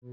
Te 0.00 0.06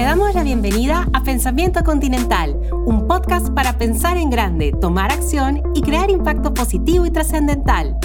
damos 0.00 0.34
la 0.34 0.42
bienvenida 0.42 1.06
a 1.12 1.22
Pensamiento 1.22 1.84
Continental, 1.84 2.58
un 2.86 3.06
podcast 3.06 3.50
para 3.50 3.78
pensar 3.78 4.16
en 4.16 4.30
grande, 4.30 4.72
tomar 4.80 5.12
acción 5.12 5.62
y 5.76 5.82
crear 5.82 6.10
impacto 6.10 6.52
positivo 6.54 7.06
y 7.06 7.12
trascendental. 7.12 7.96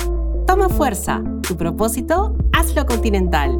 Toma 0.45 0.69
fuerza, 0.69 1.23
tu 1.41 1.57
propósito, 1.57 2.37
hazlo 2.51 2.85
continental. 2.85 3.59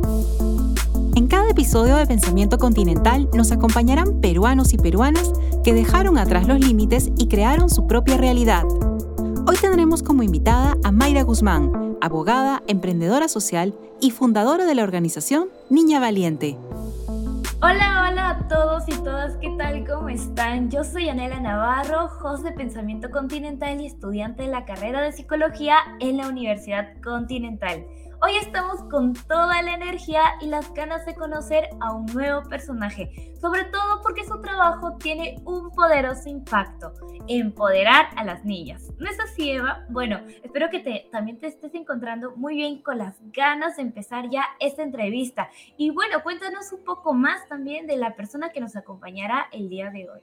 En 1.16 1.26
cada 1.26 1.50
episodio 1.50 1.96
de 1.96 2.06
Pensamiento 2.06 2.60
Continental 2.60 3.28
nos 3.34 3.52
acompañarán 3.52 4.22
peruanos 4.22 4.72
y 4.74 4.78
peruanas 4.78 5.34
que 5.64 5.74
dejaron 5.74 6.20
atrás 6.20 6.48
los 6.48 6.60
límites 6.60 7.10
y 7.18 7.28
crearon 7.28 7.72
su 7.72 7.88
propia 7.88 8.18
realidad. 8.18 8.66
Hoy 9.48 9.58
tendremos 9.60 10.04
como 10.04 10.22
invitada 10.22 10.78
a 10.84 10.92
Mayra 10.92 11.24
Guzmán, 11.24 11.72
abogada, 12.02 12.64
emprendedora 12.68 13.28
social 13.28 13.74
y 14.00 14.12
fundadora 14.12 14.66
de 14.66 14.76
la 14.76 14.84
organización 14.84 15.50
Niña 15.70 16.00
Valiente. 16.00 16.58
Hola, 17.62 18.08
hola 18.10 18.30
a 18.30 18.48
todos 18.48 18.88
y 18.88 18.94
todas, 19.04 19.36
¿qué 19.42 19.54
tal? 19.58 19.86
¿Cómo 19.86 20.08
están? 20.08 20.72
Yo 20.72 20.86
soy 20.86 21.10
Anela 21.10 21.42
Navarro, 21.42 22.10
host 22.24 22.44
de 22.44 22.54
Pensamiento 22.54 23.10
Continental 23.12 23.82
y 23.82 23.86
estudiante 23.86 24.44
de 24.44 24.50
la 24.50 24.64
carrera 24.64 25.02
de 25.02 25.12
Psicología 25.12 25.76
en 26.00 26.18
la 26.18 26.30
Universidad 26.30 26.94
Continental. 27.04 27.86
Hoy 28.22 28.36
estamos 28.36 28.84
con 28.92 29.14
toda 29.14 29.62
la 29.62 29.76
energía 29.76 30.22
y 30.42 30.48
las 30.48 30.74
ganas 30.74 31.06
de 31.06 31.16
conocer 31.16 31.70
a 31.80 31.94
un 31.94 32.06
nuevo 32.08 32.44
personaje, 32.50 33.34
sobre 33.40 33.64
todo 33.66 34.02
porque 34.04 34.26
su 34.26 34.42
trabajo 34.42 34.98
tiene 34.98 35.38
un 35.46 35.72
poderoso 35.72 36.28
impacto, 36.28 36.92
empoderar 37.30 38.08
a 38.18 38.26
las 38.26 38.44
niñas. 38.44 38.92
¿No 38.98 39.10
es 39.10 39.18
así, 39.22 39.52
Eva? 39.52 39.86
Bueno, 39.90 40.20
espero 40.44 40.70
que 40.70 41.08
también 41.10 41.40
te 41.40 41.48
estés 41.48 41.74
encontrando 41.76 42.36
muy 42.36 42.56
bien 42.56 42.82
con 42.82 42.98
las 42.98 43.16
ganas 43.32 43.78
de 43.78 43.84
empezar 43.84 44.30
ya 44.30 44.44
esta 44.60 44.84
entrevista. 44.84 45.50
Y 45.78 45.92
bueno, 45.92 46.22
cuéntanos 46.22 46.74
un 46.74 46.84
poco 46.84 47.14
más 47.14 47.48
también 47.48 47.88
de 47.88 47.96
la 47.96 48.18
persona 48.18 48.50
que 48.50 48.60
nos 48.60 48.76
acompañará 48.76 49.48
el 49.54 49.70
día 49.70 49.92
de 49.92 50.10
hoy. 50.10 50.22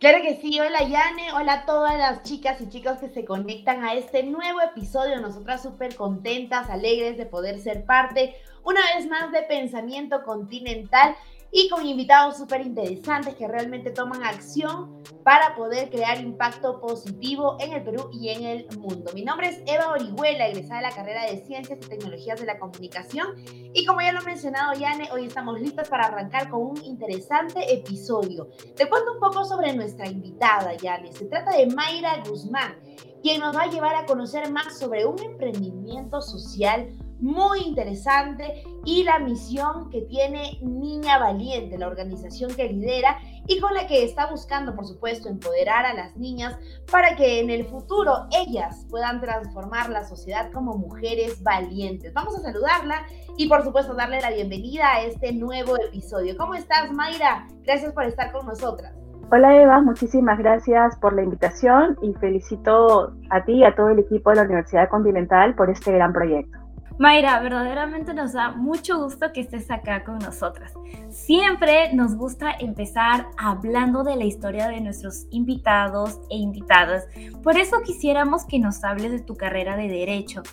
Claro 0.00 0.22
que 0.22 0.36
sí, 0.36 0.60
hola 0.60 0.82
Yane, 0.82 1.32
hola 1.32 1.52
a 1.52 1.66
todas 1.66 1.96
las 1.96 2.22
chicas 2.24 2.60
y 2.60 2.68
chicos 2.68 2.98
que 2.98 3.08
se 3.08 3.24
conectan 3.24 3.84
a 3.84 3.94
este 3.94 4.22
nuevo 4.22 4.60
episodio. 4.60 5.20
Nosotras 5.20 5.62
súper 5.62 5.94
contentas, 5.96 6.68
alegres 6.68 7.16
de 7.16 7.26
poder 7.26 7.58
ser 7.60 7.86
parte 7.86 8.34
una 8.64 8.80
vez 8.94 9.06
más 9.08 9.30
de 9.32 9.42
Pensamiento 9.42 10.22
Continental 10.24 11.16
y 11.56 11.68
con 11.68 11.86
invitados 11.86 12.36
súper 12.36 12.62
interesantes 12.62 13.36
que 13.36 13.46
realmente 13.46 13.92
toman 13.92 14.24
acción 14.24 15.00
para 15.22 15.54
poder 15.54 15.88
crear 15.88 16.20
impacto 16.20 16.80
positivo 16.80 17.56
en 17.60 17.72
el 17.72 17.84
Perú 17.84 18.10
y 18.12 18.30
en 18.30 18.42
el 18.42 18.66
mundo. 18.76 19.12
Mi 19.14 19.24
nombre 19.24 19.50
es 19.50 19.62
Eva 19.64 19.92
Orihuela, 19.92 20.48
egresada 20.48 20.80
de 20.80 20.88
la 20.88 20.94
carrera 20.94 21.30
de 21.30 21.46
Ciencias 21.46 21.78
y 21.80 21.88
Tecnologías 21.88 22.40
de 22.40 22.46
la 22.46 22.58
Comunicación 22.58 23.36
y 23.72 23.86
como 23.86 24.00
ya 24.00 24.10
lo 24.10 24.18
ha 24.18 24.24
mencionado 24.24 24.74
Yane, 24.74 25.08
hoy 25.12 25.26
estamos 25.26 25.60
listos 25.60 25.88
para 25.88 26.06
arrancar 26.06 26.50
con 26.50 26.60
un 26.60 26.84
interesante 26.84 27.72
episodio. 27.72 28.48
Te 28.74 28.88
cuento 28.88 29.12
un 29.12 29.20
poco 29.20 29.44
sobre 29.44 29.72
nuestra 29.74 30.08
invitada, 30.08 30.74
Yane. 30.74 31.12
Se 31.12 31.26
trata 31.26 31.56
de 31.56 31.68
Mayra 31.68 32.20
Guzmán, 32.28 32.80
quien 33.22 33.40
nos 33.40 33.56
va 33.56 33.62
a 33.62 33.70
llevar 33.70 33.94
a 33.94 34.06
conocer 34.06 34.50
más 34.50 34.76
sobre 34.76 35.06
un 35.06 35.22
emprendimiento 35.22 36.20
social 36.20 36.88
muy 37.20 37.60
interesante 37.62 38.64
y 38.84 39.04
la 39.04 39.18
misión 39.18 39.90
que 39.90 40.02
tiene 40.02 40.58
Niña 40.62 41.18
Valiente, 41.18 41.78
la 41.78 41.88
organización 41.88 42.54
que 42.54 42.68
lidera 42.68 43.18
y 43.46 43.60
con 43.60 43.74
la 43.74 43.86
que 43.86 44.04
está 44.04 44.30
buscando, 44.30 44.74
por 44.74 44.86
supuesto, 44.86 45.28
empoderar 45.28 45.86
a 45.86 45.94
las 45.94 46.16
niñas 46.16 46.58
para 46.90 47.16
que 47.16 47.40
en 47.40 47.50
el 47.50 47.64
futuro 47.66 48.26
ellas 48.30 48.86
puedan 48.90 49.20
transformar 49.20 49.90
la 49.90 50.04
sociedad 50.04 50.50
como 50.52 50.76
mujeres 50.76 51.42
valientes. 51.42 52.12
Vamos 52.14 52.36
a 52.36 52.42
saludarla 52.42 53.06
y, 53.36 53.48
por 53.48 53.62
supuesto, 53.62 53.94
darle 53.94 54.20
la 54.20 54.30
bienvenida 54.30 54.94
a 54.94 55.02
este 55.02 55.32
nuevo 55.32 55.76
episodio. 55.76 56.36
¿Cómo 56.36 56.54
estás, 56.54 56.90
Mayra? 56.92 57.46
Gracias 57.62 57.92
por 57.92 58.04
estar 58.04 58.32
con 58.32 58.46
nosotras. 58.46 58.94
Hola 59.32 59.60
Eva, 59.60 59.80
muchísimas 59.80 60.38
gracias 60.38 60.96
por 60.98 61.14
la 61.14 61.22
invitación 61.22 61.96
y 62.02 62.12
felicito 62.14 63.14
a 63.30 63.44
ti 63.44 63.54
y 63.54 63.64
a 63.64 63.74
todo 63.74 63.88
el 63.88 63.98
equipo 63.98 64.30
de 64.30 64.36
la 64.36 64.42
Universidad 64.42 64.88
Continental 64.88 65.54
por 65.54 65.70
este 65.70 65.92
gran 65.92 66.12
proyecto. 66.12 66.63
Mayra, 66.96 67.40
verdaderamente 67.40 68.14
nos 68.14 68.34
da 68.34 68.52
mucho 68.52 69.02
gusto 69.02 69.32
que 69.32 69.40
estés 69.40 69.68
acá 69.68 70.04
con 70.04 70.18
nosotras. 70.20 70.72
Siempre 71.10 71.92
nos 71.92 72.14
gusta 72.14 72.52
empezar 72.52 73.26
hablando 73.36 74.04
de 74.04 74.14
la 74.14 74.24
historia 74.24 74.68
de 74.68 74.80
nuestros 74.80 75.26
invitados 75.30 76.20
e 76.30 76.36
invitadas. 76.36 77.08
Por 77.42 77.56
eso 77.56 77.82
quisiéramos 77.82 78.44
que 78.44 78.60
nos 78.60 78.84
hables 78.84 79.10
de 79.10 79.20
tu 79.20 79.36
carrera 79.36 79.76
de 79.76 79.88
derecho. 79.88 80.44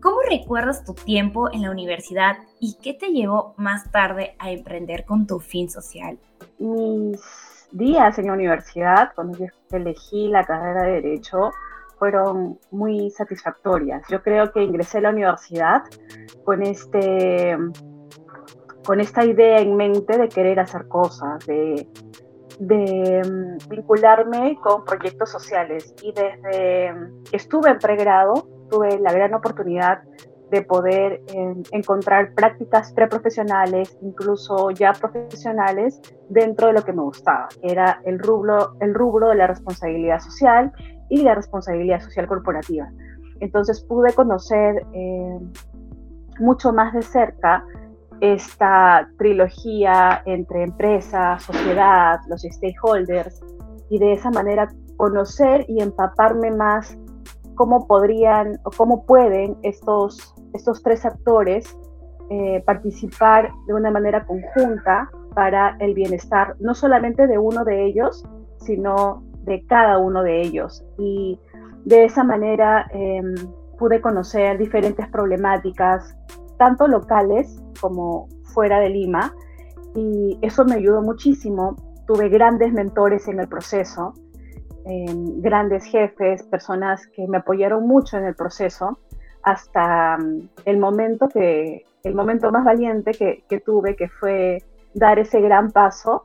¿Cómo 0.00 0.16
recuerdas 0.26 0.84
tu 0.84 0.94
tiempo 0.94 1.52
en 1.52 1.62
la 1.62 1.70
universidad 1.70 2.38
y 2.58 2.78
qué 2.82 2.94
te 2.94 3.08
llevó 3.08 3.54
más 3.58 3.90
tarde 3.90 4.36
a 4.38 4.50
emprender 4.50 5.04
con 5.04 5.26
tu 5.26 5.38
fin 5.38 5.68
social? 5.68 6.18
Mis 6.58 7.20
días 7.72 8.18
en 8.18 8.28
la 8.28 8.32
universidad, 8.32 9.12
cuando 9.14 9.36
yo 9.36 9.46
elegí 9.70 10.28
la 10.28 10.44
carrera 10.44 10.84
de 10.84 11.02
derecho, 11.02 11.50
fueron 12.00 12.58
muy 12.70 13.10
satisfactorias. 13.10 14.02
Yo 14.08 14.22
creo 14.22 14.50
que 14.50 14.62
ingresé 14.64 14.98
a 14.98 15.00
la 15.02 15.10
universidad 15.10 15.82
con, 16.44 16.62
este, 16.62 17.58
con 18.86 19.00
esta 19.00 19.24
idea 19.26 19.58
en 19.60 19.76
mente 19.76 20.16
de 20.16 20.28
querer 20.30 20.58
hacer 20.60 20.88
cosas, 20.88 21.46
de, 21.46 21.86
de 22.58 23.22
mm, 23.22 23.68
vincularme 23.68 24.58
con 24.62 24.82
proyectos 24.86 25.30
sociales. 25.30 25.94
Y 26.02 26.12
desde 26.12 26.94
que 27.30 27.36
estuve 27.36 27.70
en 27.70 27.78
pregrado, 27.78 28.48
tuve 28.70 28.98
la 28.98 29.12
gran 29.12 29.34
oportunidad 29.34 30.02
de 30.50 30.62
poder 30.62 31.22
encontrar 31.70 32.32
prácticas 32.34 32.92
preprofesionales, 32.92 33.96
incluso 34.00 34.70
ya 34.70 34.92
profesionales, 34.92 36.00
dentro 36.28 36.68
de 36.68 36.72
lo 36.72 36.82
que 36.82 36.92
me 36.92 37.02
gustaba, 37.02 37.48
que 37.60 37.70
era 37.70 38.00
el 38.04 38.18
rubro, 38.18 38.74
el 38.80 38.94
rubro 38.94 39.28
de 39.28 39.36
la 39.36 39.46
responsabilidad 39.46 40.18
social 40.18 40.72
y 41.10 41.22
la 41.22 41.34
responsabilidad 41.34 42.00
social 42.00 42.26
corporativa. 42.26 42.90
Entonces 43.40 43.82
pude 43.82 44.14
conocer 44.14 44.86
eh, 44.94 45.38
mucho 46.38 46.72
más 46.72 46.94
de 46.94 47.02
cerca 47.02 47.64
esta 48.20 49.08
trilogía 49.18 50.22
entre 50.26 50.62
empresa, 50.62 51.38
sociedad, 51.38 52.20
los 52.28 52.42
stakeholders, 52.42 53.42
y 53.90 53.98
de 53.98 54.12
esa 54.12 54.30
manera 54.30 54.68
conocer 54.96 55.64
y 55.68 55.80
empaparme 55.82 56.50
más 56.50 56.96
cómo 57.54 57.86
podrían 57.86 58.58
o 58.64 58.70
cómo 58.70 59.04
pueden 59.04 59.56
estos, 59.62 60.34
estos 60.52 60.82
tres 60.82 61.04
actores 61.04 61.76
eh, 62.30 62.62
participar 62.64 63.50
de 63.66 63.74
una 63.74 63.90
manera 63.90 64.24
conjunta 64.24 65.10
para 65.34 65.76
el 65.80 65.94
bienestar, 65.94 66.56
no 66.60 66.74
solamente 66.74 67.26
de 67.26 67.38
uno 67.38 67.64
de 67.64 67.84
ellos, 67.86 68.24
sino 68.58 69.22
de 69.50 69.66
cada 69.66 69.98
uno 69.98 70.22
de 70.22 70.40
ellos. 70.42 70.84
Y 70.98 71.38
de 71.84 72.04
esa 72.04 72.24
manera 72.24 72.86
em, 72.92 73.34
pude 73.78 74.00
conocer 74.00 74.58
diferentes 74.58 75.08
problemáticas, 75.08 76.16
tanto 76.58 76.86
locales 76.86 77.62
como 77.80 78.28
fuera 78.54 78.80
de 78.80 78.90
Lima, 78.90 79.34
y 79.94 80.38
eso 80.42 80.64
me 80.64 80.74
ayudó 80.74 81.02
muchísimo. 81.02 81.76
Tuve 82.06 82.28
grandes 82.28 82.72
mentores 82.72 83.28
en 83.28 83.40
el 83.40 83.48
proceso 83.48 84.14
grandes 84.84 85.84
jefes, 85.84 86.42
personas 86.44 87.06
que 87.08 87.26
me 87.26 87.38
apoyaron 87.38 87.86
mucho 87.86 88.16
en 88.16 88.24
el 88.24 88.34
proceso, 88.34 88.98
hasta 89.42 90.18
mm, 90.18 90.48
el 90.64 90.78
momento 90.78 91.28
que, 91.28 91.84
el 92.02 92.14
momento 92.14 92.50
más 92.50 92.64
valiente 92.64 93.12
que, 93.12 93.44
que 93.48 93.60
tuve, 93.60 93.96
que 93.96 94.08
fue 94.08 94.62
dar 94.94 95.18
ese 95.18 95.40
gran 95.40 95.70
paso 95.70 96.24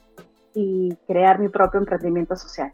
y 0.53 0.95
crear 1.07 1.39
mi 1.39 1.49
propio 1.49 1.79
emprendimiento 1.79 2.35
social. 2.35 2.71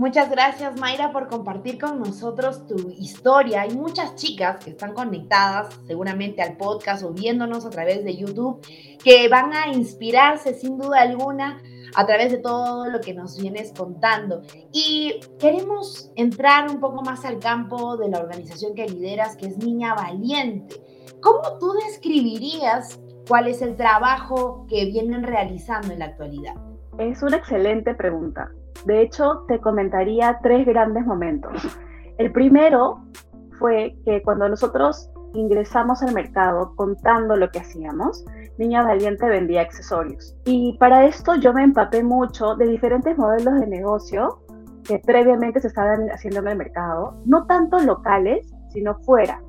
Muchas 0.00 0.30
gracias 0.30 0.80
Mayra 0.80 1.12
por 1.12 1.28
compartir 1.28 1.78
con 1.78 1.98
nosotros 1.98 2.66
tu 2.66 2.88
historia. 2.88 3.60
Hay 3.60 3.76
muchas 3.76 4.14
chicas 4.14 4.64
que 4.64 4.70
están 4.70 4.94
conectadas 4.94 5.78
seguramente 5.86 6.40
al 6.40 6.56
podcast 6.56 7.02
o 7.02 7.10
viéndonos 7.10 7.66
a 7.66 7.68
través 7.68 8.02
de 8.02 8.16
YouTube 8.16 8.66
que 9.04 9.28
van 9.28 9.52
a 9.52 9.68
inspirarse 9.68 10.54
sin 10.54 10.78
duda 10.78 11.02
alguna 11.02 11.60
a 11.94 12.06
través 12.06 12.32
de 12.32 12.38
todo 12.38 12.88
lo 12.88 13.02
que 13.02 13.12
nos 13.12 13.38
vienes 13.38 13.74
contando. 13.76 14.40
Y 14.72 15.20
queremos 15.38 16.10
entrar 16.16 16.70
un 16.70 16.80
poco 16.80 17.02
más 17.02 17.26
al 17.26 17.38
campo 17.38 17.98
de 17.98 18.08
la 18.08 18.20
organización 18.20 18.74
que 18.74 18.88
lideras, 18.88 19.36
que 19.36 19.48
es 19.48 19.58
Niña 19.58 19.92
Valiente. 19.92 20.82
¿Cómo 21.20 21.58
tú 21.58 21.74
describirías 21.74 22.98
cuál 23.28 23.48
es 23.48 23.60
el 23.60 23.76
trabajo 23.76 24.64
que 24.66 24.86
vienen 24.86 25.24
realizando 25.24 25.92
en 25.92 25.98
la 25.98 26.06
actualidad? 26.06 26.54
Es 26.98 27.22
una 27.22 27.36
excelente 27.36 27.94
pregunta. 27.94 28.50
De 28.84 29.02
hecho, 29.02 29.44
te 29.48 29.60
comentaría 29.60 30.38
tres 30.42 30.66
grandes 30.66 31.04
momentos. 31.06 31.52
El 32.18 32.32
primero 32.32 33.00
fue 33.58 33.96
que 34.04 34.22
cuando 34.22 34.48
nosotros 34.48 35.10
ingresamos 35.34 36.02
al 36.02 36.12
mercado 36.12 36.74
contando 36.76 37.36
lo 37.36 37.50
que 37.50 37.60
hacíamos, 37.60 38.24
Niña 38.58 38.82
Valiente 38.82 39.28
vendía 39.28 39.62
accesorios. 39.62 40.36
Y 40.44 40.76
para 40.78 41.06
esto 41.06 41.36
yo 41.36 41.52
me 41.52 41.62
empapé 41.62 42.02
mucho 42.02 42.56
de 42.56 42.66
diferentes 42.66 43.16
modelos 43.16 43.60
de 43.60 43.66
negocio 43.66 44.40
que 44.84 44.98
previamente 44.98 45.60
se 45.60 45.68
estaban 45.68 46.10
haciendo 46.10 46.40
en 46.40 46.48
el 46.48 46.56
mercado, 46.56 47.14
no 47.24 47.46
tanto 47.46 47.78
locales, 47.78 48.52
sino 48.72 48.98
fuera. 49.00 49.40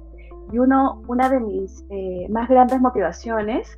Y 0.52 0.60
uno, 0.60 1.02
una 1.08 1.30
de 1.30 1.40
mis 1.40 1.84
eh, 1.90 2.28
más 2.30 2.50
grandes 2.50 2.80
motivaciones 2.80 3.78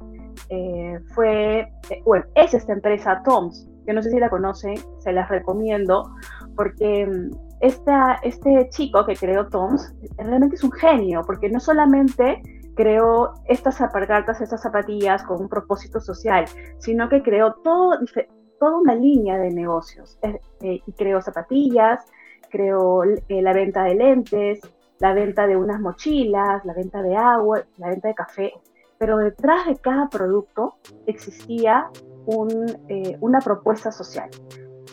eh, 0.49 0.99
fue, 1.13 1.71
bueno, 2.05 2.25
es 2.35 2.53
esta 2.53 2.73
empresa 2.73 3.21
Toms, 3.23 3.67
que 3.85 3.93
no 3.93 4.01
sé 4.01 4.11
si 4.11 4.19
la 4.19 4.29
conocen, 4.29 4.75
se 4.99 5.11
las 5.11 5.29
recomiendo, 5.29 6.09
porque 6.55 7.05
mm, 7.05 7.31
este 7.61 8.69
chico 8.69 9.05
que 9.05 9.15
creó 9.15 9.47
Toms 9.47 9.93
realmente 10.17 10.55
es 10.55 10.63
un 10.63 10.71
genio, 10.71 11.21
porque 11.25 11.49
no 11.49 11.59
solamente 11.59 12.41
creó 12.75 13.33
estas 13.45 13.77
zapatas, 13.77 14.41
estas 14.41 14.61
zapatillas 14.61 15.23
con 15.23 15.41
un 15.41 15.49
propósito 15.49 15.99
social, 15.99 16.45
sino 16.79 17.09
que 17.09 17.21
creó 17.21 17.53
todo, 17.63 17.99
toda 18.59 18.77
una 18.77 18.95
línea 18.95 19.37
de 19.37 19.51
negocios. 19.51 20.17
Eh, 20.21 20.81
y 20.85 20.91
creó 20.93 21.21
zapatillas, 21.21 22.05
creó 22.49 23.03
eh, 23.03 23.41
la 23.41 23.53
venta 23.53 23.83
de 23.83 23.95
lentes, 23.95 24.61
la 24.99 25.13
venta 25.13 25.47
de 25.47 25.57
unas 25.57 25.79
mochilas, 25.81 26.63
la 26.65 26.73
venta 26.73 27.01
de 27.01 27.15
agua, 27.15 27.63
la 27.77 27.89
venta 27.89 28.07
de 28.07 28.15
café. 28.15 28.53
Pero 28.97 29.17
detrás 29.17 29.67
de 29.67 29.75
cada 29.75 30.09
producto 30.09 30.75
existía 31.07 31.89
eh, 32.87 33.17
una 33.19 33.39
propuesta 33.39 33.91
social. 33.91 34.29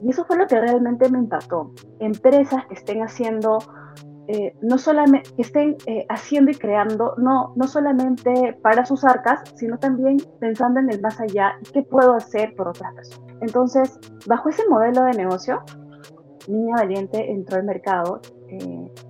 Y 0.03 0.11
eso 0.11 0.25
fue 0.25 0.37
lo 0.37 0.47
que 0.47 0.61
realmente 0.61 1.09
me 1.11 1.19
impactó. 1.19 1.73
Empresas 2.00 2.67
que 2.67 2.75
estén 2.75 3.03
haciendo, 3.03 3.59
eh, 4.29 4.56
no 4.62 4.79
solamente, 4.79 5.31
que 5.37 5.43
estén 5.43 5.77
eh, 5.87 6.06
haciendo 6.09 6.50
y 6.50 6.55
creando, 6.55 7.15
no, 7.19 7.53
no 7.55 7.67
solamente 7.67 8.59
para 8.62 8.85
sus 8.85 9.05
arcas, 9.05 9.43
sino 9.56 9.79
también 9.79 10.17
pensando 10.41 10.81
en 10.81 10.91
el 10.91 11.00
más 11.00 11.21
allá 11.21 11.53
qué 11.73 11.82
puedo 11.82 12.15
hacer 12.15 12.55
por 12.56 12.69
otras 12.69 12.93
personas. 12.94 13.37
Entonces, 13.43 13.99
bajo 14.26 14.49
ese 14.49 14.67
modelo 14.69 15.05
de 15.05 15.12
negocio, 15.12 15.62
Niña 16.49 16.76
Valiente 16.76 17.31
entró 17.31 17.59
al 17.59 17.65
mercado 17.65 18.21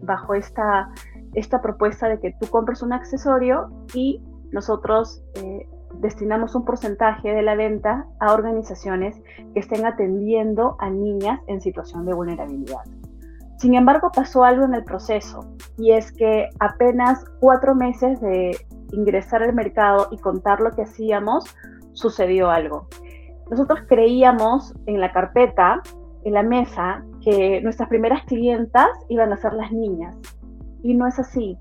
bajo 0.02 0.34
esta, 0.34 0.90
esta 1.32 1.62
propuesta 1.62 2.08
de 2.08 2.20
que 2.20 2.34
tú 2.38 2.46
compres 2.48 2.82
un 2.82 2.92
accesorio 2.92 3.70
y 3.94 4.22
nosotros 4.52 5.22
destinamos 5.94 6.54
un 6.54 6.64
porcentaje 6.64 7.32
de 7.32 7.42
la 7.42 7.54
venta 7.54 8.06
a 8.20 8.32
organizaciones 8.32 9.20
que 9.52 9.60
estén 9.60 9.84
atendiendo 9.84 10.76
a 10.78 10.90
niñas 10.90 11.40
en 11.46 11.60
situación 11.60 12.06
de 12.06 12.14
vulnerabilidad. 12.14 12.82
Sin 13.58 13.74
embargo, 13.74 14.10
pasó 14.14 14.44
algo 14.44 14.64
en 14.64 14.74
el 14.74 14.84
proceso 14.84 15.44
y 15.76 15.92
es 15.92 16.12
que 16.12 16.48
apenas 16.60 17.24
cuatro 17.40 17.74
meses 17.74 18.20
de 18.20 18.56
ingresar 18.92 19.42
al 19.42 19.52
mercado 19.52 20.08
y 20.10 20.18
contar 20.18 20.60
lo 20.60 20.70
que 20.70 20.82
hacíamos, 20.82 21.44
sucedió 21.92 22.50
algo. 22.50 22.86
Nosotros 23.50 23.80
creíamos 23.86 24.74
en 24.86 25.00
la 25.00 25.12
carpeta, 25.12 25.82
en 26.24 26.34
la 26.34 26.42
mesa, 26.42 27.04
que 27.22 27.60
nuestras 27.60 27.88
primeras 27.88 28.24
clientas 28.24 28.88
iban 29.08 29.32
a 29.32 29.36
ser 29.36 29.52
las 29.52 29.72
niñas. 29.72 30.16
Y 30.82 30.94
no 30.94 31.06
es 31.06 31.18
así. 31.18 31.58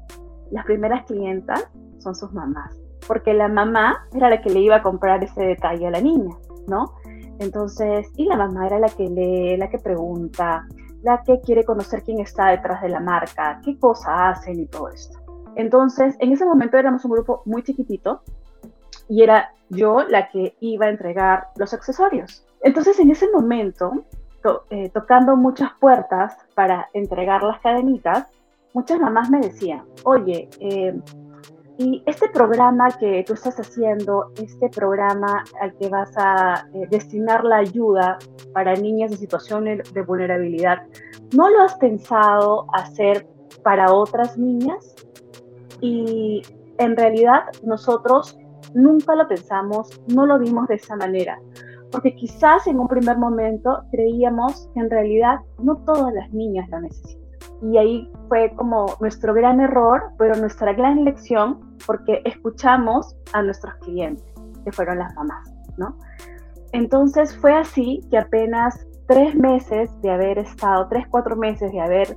Las 0.52 0.66
primeras 0.66 1.06
clientas 1.06 1.70
son 2.00 2.16
sus 2.16 2.32
mamás 2.32 2.78
porque 3.08 3.34
la 3.34 3.48
mamá 3.48 4.08
era 4.14 4.30
la 4.30 4.42
que 4.42 4.50
le 4.50 4.60
iba 4.60 4.78
a 4.78 4.82
comprar 4.82 5.24
ese 5.24 5.42
detalle 5.42 5.88
a 5.88 5.92
la 5.92 6.02
niña, 6.02 6.36
¿no? 6.68 6.94
Entonces, 7.40 8.08
y 8.16 8.26
la 8.26 8.36
mamá 8.36 8.68
era 8.68 8.80
la 8.80 8.90
que 8.90 9.08
lee, 9.08 9.58
la 9.58 9.70
que 9.70 9.80
pregunta, 9.80 10.68
la 11.02 11.24
que 11.24 11.40
quiere 11.42 11.64
conocer 11.64 12.04
quién 12.04 12.20
está 12.20 12.48
detrás 12.48 12.82
de 12.82 12.90
la 12.90 13.00
marca, 13.00 13.62
qué 13.64 13.78
cosa 13.80 14.30
hacen 14.30 14.60
y 14.60 14.66
todo 14.66 14.90
esto. 14.90 15.18
Entonces, 15.56 16.16
en 16.20 16.32
ese 16.32 16.46
momento 16.46 16.78
éramos 16.78 17.06
un 17.06 17.12
grupo 17.12 17.42
muy 17.46 17.64
chiquitito 17.64 18.22
y 19.08 19.24
era 19.24 19.52
yo 19.70 20.04
la 20.08 20.30
que 20.30 20.56
iba 20.60 20.86
a 20.86 20.90
entregar 20.90 21.48
los 21.56 21.74
accesorios. 21.74 22.46
Entonces, 22.62 23.00
en 23.00 23.12
ese 23.12 23.30
momento, 23.32 24.06
eh, 24.70 24.90
tocando 24.90 25.36
muchas 25.36 25.72
puertas 25.80 26.38
para 26.56 26.90
entregar 26.94 27.44
las 27.44 27.60
cadenitas, 27.62 28.28
muchas 28.74 29.00
mamás 29.00 29.30
me 29.30 29.40
decían, 29.40 29.84
oye, 30.04 30.50
eh, 30.60 31.00
y 31.80 32.04
este 32.06 32.28
programa 32.28 32.90
que 33.00 33.24
tú 33.26 33.36
estás 33.36 33.58
haciendo, 33.58 34.34
este 34.36 34.68
programa 34.68 35.46
al 35.62 35.74
que 35.78 35.88
vas 35.88 36.12
a 36.18 36.68
eh, 36.74 36.88
destinar 36.92 37.46
la 37.46 37.60
ayuda 37.60 38.18
para 38.54 38.76
niñas 38.76 39.14
en 39.14 39.18
situaciones 39.18 39.94
de 39.94 40.02
vulnerabilidad, 40.02 40.80
¿no 41.34 41.50
lo 41.50 41.62
has 41.62 41.76
pensado 41.76 42.66
hacer 42.74 43.26
para 43.64 43.94
otras 43.94 44.38
niñas? 44.38 44.94
Y 45.80 46.42
en 46.80 46.98
realidad 46.98 47.44
nosotros 47.64 48.38
nunca 48.74 49.16
lo 49.16 49.26
pensamos, 49.30 50.02
no 50.08 50.26
lo 50.26 50.38
vimos 50.38 50.68
de 50.68 50.76
esa 50.76 50.98
manera, 50.98 51.40
porque 51.94 52.14
quizás 52.14 52.68
en 52.68 52.78
un 52.78 52.90
primer 52.90 53.18
momento 53.18 53.84
creíamos 53.90 54.70
que 54.74 54.82
en 54.82 54.90
realidad 54.90 55.38
no 55.64 55.78
todas 55.86 56.14
las 56.14 56.30
niñas 56.34 56.70
lo 56.72 56.82
necesitan. 56.82 57.19
Y 57.62 57.78
ahí 57.78 58.12
fue 58.28 58.52
como 58.56 58.86
nuestro 59.00 59.34
gran 59.34 59.60
error, 59.60 60.12
pero 60.18 60.36
nuestra 60.36 60.74
gran 60.74 61.04
lección, 61.04 61.78
porque 61.86 62.22
escuchamos 62.26 63.16
a 63.34 63.42
nuestros 63.42 63.74
clientes, 63.76 64.26
que 64.64 64.72
fueron 64.72 65.00
las 65.00 65.14
mamás, 65.16 65.52
¿no? 65.78 65.98
Entonces 66.72 67.36
fue 67.38 67.54
así 67.54 68.02
que 68.10 68.18
apenas 68.18 68.88
tres 69.08 69.36
meses 69.36 69.90
de 70.02 70.12
haber 70.12 70.38
estado, 70.38 70.88
tres, 70.88 71.06
cuatro 71.10 71.36
meses 71.36 71.72
de 71.72 71.82
haber 71.82 72.16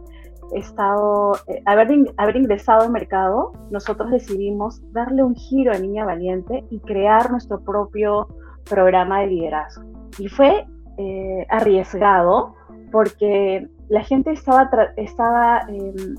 estado, 0.54 1.32
eh, 1.46 1.62
haber, 1.64 1.88
haber 2.18 2.36
ingresado 2.36 2.82
al 2.82 2.90
mercado, 2.90 3.52
nosotros 3.70 4.10
decidimos 4.10 4.82
darle 4.92 5.22
un 5.22 5.34
giro 5.34 5.72
a 5.72 5.78
Niña 5.78 6.04
Valiente 6.04 6.64
y 6.70 6.78
crear 6.80 7.30
nuestro 7.30 7.60
propio 7.60 8.28
programa 8.68 9.20
de 9.20 9.28
liderazgo. 9.28 9.84
Y 10.18 10.28
fue 10.28 10.66
eh, 10.98 11.46
arriesgado 11.48 12.54
porque 12.90 13.66
la 13.92 14.02
gente 14.02 14.32
estaba, 14.32 14.70
estaba 14.96 15.66
em, 15.68 16.14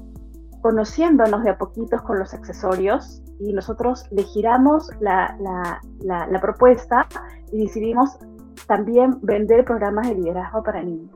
conociéndonos 0.61 1.43
de 1.43 1.49
a 1.49 1.57
poquitos 1.57 2.03
con 2.03 2.19
los 2.19 2.31
accesorios 2.31 3.23
y 3.39 3.51
nosotros 3.51 4.05
le 4.11 4.21
giramos 4.21 4.91
la, 4.99 5.79
propuesta 6.39 7.07
y 7.51 7.63
decidimos 7.63 8.19
también 8.67 9.17
vender 9.23 9.65
programas 9.65 10.07
de 10.07 10.13
liderazgo 10.13 10.61
para 10.61 10.83
niños. 10.83 11.15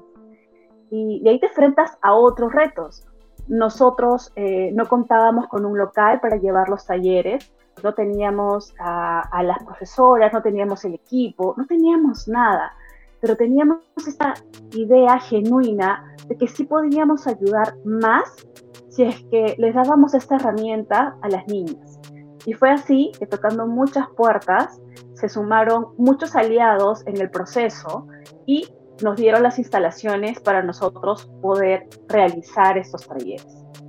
Y, 0.89 1.27
ahí 1.29 1.39
te 1.39 1.45
enfrentas 1.45 1.95
a 2.01 2.15
otros 2.15 2.51
retos. 2.51 3.05
Nosotros 3.47 4.33
eh, 4.35 4.71
no 4.73 4.87
contábamos 4.87 5.47
con 5.49 5.63
un 5.63 5.77
local 5.77 6.19
para 6.21 6.37
llevar 6.37 6.69
los 6.69 6.87
talleres, 6.87 7.53
no 7.83 7.93
teníamos 7.93 8.73
a, 8.79 9.43
las 9.43 9.63
profesoras, 9.63 10.33
no 10.33 10.41
teníamos 10.41 10.83
el 10.85 10.95
equipo, 10.95 11.53
no 11.55 11.67
teníamos 11.67 12.27
nada 12.27 12.73
pero 13.21 13.35
teníamos 13.35 13.79
esta 14.05 14.33
idea 14.71 15.19
genuina 15.19 16.15
de 16.27 16.37
que 16.37 16.47
sí 16.47 16.65
podíamos 16.65 17.27
ayudar 17.27 17.75
más 17.85 18.47
si 18.89 19.03
es 19.03 19.23
que 19.29 19.55
les 19.57 19.75
dábamos 19.75 20.13
esta 20.13 20.35
herramienta 20.35 21.15
a 21.21 21.29
las 21.29 21.47
niñas. 21.47 21.99
Y 22.45 22.53
fue 22.53 22.71
así 22.71 23.11
que 23.19 23.27
tocando 23.27 23.67
muchas 23.67 24.07
puertas, 24.15 24.79
se 25.13 25.29
sumaron 25.29 25.87
muchos 25.97 26.35
aliados 26.35 27.05
en 27.05 27.19
el 27.19 27.29
proceso 27.29 28.07
y 28.45 28.67
nos 29.03 29.17
dieron 29.17 29.43
las 29.43 29.59
instalaciones 29.59 30.39
para 30.39 30.63
nosotros 30.63 31.29
poder 31.41 31.87
realizar 32.07 32.77
estos 32.77 33.07
talleres. 33.07 33.45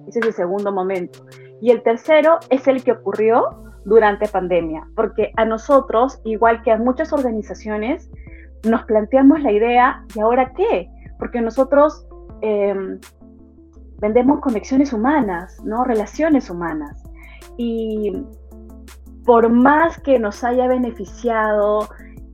Ese 0.06 0.20
es 0.20 0.26
el 0.26 0.32
segundo 0.32 0.72
momento. 0.72 1.24
Y 1.60 1.70
el 1.70 1.82
tercero 1.82 2.38
es 2.50 2.66
el 2.66 2.82
que 2.82 2.92
ocurrió 2.92 3.62
durante 3.84 4.28
pandemia, 4.28 4.86
porque 4.94 5.32
a 5.36 5.44
nosotros, 5.44 6.20
igual 6.24 6.62
que 6.62 6.72
a 6.72 6.76
muchas 6.76 7.12
organizaciones, 7.12 8.10
nos 8.64 8.84
planteamos 8.84 9.40
la 9.42 9.52
idea, 9.52 10.04
¿y 10.14 10.20
ahora 10.20 10.52
qué? 10.54 10.90
Porque 11.18 11.40
nosotros 11.40 12.06
em, 12.40 12.98
vendemos 14.00 14.40
conexiones 14.40 14.92
humanas, 14.92 15.58
¿no? 15.64 15.84
Relaciones 15.84 16.50
humanas. 16.50 17.02
Y 17.56 18.24
por 19.24 19.50
más 19.50 20.00
que 20.00 20.18
nos 20.18 20.42
haya 20.44 20.66
beneficiado 20.68 21.88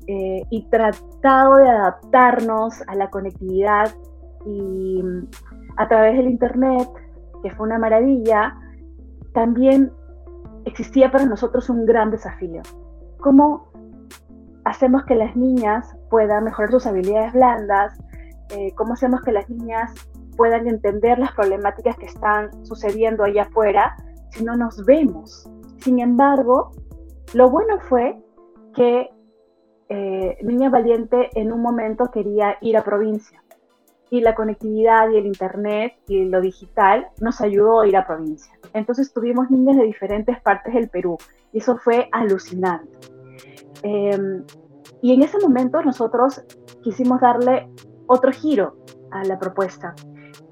eh, 0.07 0.43
y 0.50 0.69
tratado 0.69 1.57
de 1.57 1.69
adaptarnos 1.69 2.83
a 2.87 2.95
la 2.95 3.11
conectividad 3.11 3.90
y 4.47 5.02
a 5.76 5.88
través 5.88 6.16
del 6.16 6.28
Internet, 6.28 6.88
que 7.43 7.50
fue 7.50 7.66
una 7.66 7.78
maravilla, 7.78 8.57
también 9.33 9.90
existía 10.64 11.11
para 11.11 11.26
nosotros 11.26 11.69
un 11.69 11.85
gran 11.87 12.11
desafío. 12.11 12.62
¿Cómo 13.19 13.73
hacemos 14.64 15.04
que 15.04 15.14
las 15.14 15.37
niñas 15.37 15.97
puedan 16.11 16.44
mejorar 16.44 16.71
sus 16.71 16.87
habilidades 16.87 17.33
blandas, 17.33 17.99
eh, 18.50 18.73
cómo 18.75 18.94
hacemos 18.94 19.23
que 19.23 19.33
las 19.33 19.49
niñas 19.49 19.92
puedan 20.37 20.66
entender 20.66 21.18
las 21.18 21.33
problemáticas 21.33 21.97
que 21.97 22.06
están 22.06 22.64
sucediendo 22.64 23.25
allá 23.25 23.42
afuera 23.42 23.97
si 24.30 24.44
no 24.44 24.56
nos 24.56 24.85
vemos. 24.85 25.49
Sin 25.78 26.00
embargo, 26.00 26.73
lo 27.35 27.50
bueno 27.50 27.78
fue 27.80 28.18
que 28.75 29.11
eh, 29.88 30.38
Niña 30.42 30.71
Valiente 30.71 31.30
en 31.35 31.52
un 31.52 31.61
momento 31.61 32.11
quería 32.11 32.56
ir 32.61 32.76
a 32.76 32.83
provincia 32.83 33.42
y 34.11 34.21
la 34.21 34.35
conectividad 34.35 35.11
y 35.11 35.16
el 35.16 35.26
internet 35.26 35.94
y 36.06 36.25
lo 36.25 36.40
digital 36.40 37.09
nos 37.21 37.40
ayudó 37.40 37.80
a 37.80 37.87
ir 37.87 37.97
a 37.97 38.06
provincia. 38.06 38.52
Entonces 38.73 39.12
tuvimos 39.12 39.50
niñas 39.50 39.76
de 39.76 39.85
diferentes 39.85 40.40
partes 40.40 40.75
del 40.75 40.88
Perú 40.88 41.18
y 41.52 41.59
eso 41.59 41.76
fue 41.76 42.09
alucinante. 42.12 43.13
Em, 43.85 44.43
y 45.03 45.12
en 45.12 45.23
ese 45.23 45.38
momento 45.38 45.83
nosotros 45.83 46.43
quisimos 46.83 47.21
darle 47.21 47.69
otro 48.07 48.33
giro 48.33 48.76
a 49.11 49.23
la 49.25 49.38
propuesta 49.38 49.95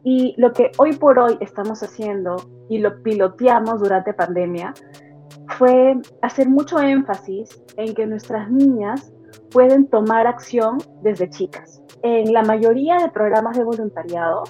Y 0.05 0.35
lo 0.37 0.53
que 0.53 0.71
hoy 0.77 0.97
por 0.97 1.19
hoy 1.19 1.39
estamos 1.41 1.83
haciendo 1.83 2.37
y 2.69 2.79
lo 2.79 3.03
piloteamos 3.03 3.81
durante 3.81 4.12
pandemia 4.12 4.75
fue 5.59 5.97
hacer 6.21 6.49
mucho 6.49 6.79
énfasis 6.79 7.62
en 7.77 7.95
que 7.95 8.07
nuestras 8.07 8.51
niñas 8.51 9.12
pueden 9.51 9.87
tomar 9.87 10.27
acción 10.27 10.79
desde 11.03 11.31
chicas. 11.31 11.83
En 12.03 12.33
la 12.33 12.43
mayoría 12.43 12.99
de 12.99 13.11
programas 13.11 13.57
de 13.57 13.65
voluntariado 13.65 14.43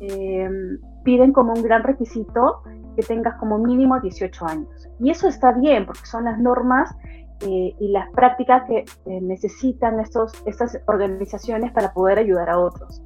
eh, 0.00 0.48
piden 1.04 1.32
como 1.32 1.52
un 1.52 1.62
gran 1.62 1.82
requisito 1.84 2.62
que 2.96 3.02
tengas 3.02 3.36
como 3.38 3.58
mínimo 3.58 4.00
18 4.00 4.46
años. 4.46 4.88
Y 4.98 5.10
eso 5.10 5.28
está 5.28 5.52
bien 5.52 5.86
porque 5.86 6.06
son 6.06 6.24
las 6.24 6.38
normas 6.38 6.94
y 7.40 7.88
las 7.88 8.10
prácticas 8.12 8.62
que 8.68 8.78
eh, 8.78 9.20
necesitan 9.20 10.00
estos, 10.00 10.32
estas 10.46 10.78
organizaciones 10.86 11.72
para 11.72 11.92
poder 11.92 12.18
ayudar 12.18 12.48
a 12.50 12.58
otros. 12.58 13.02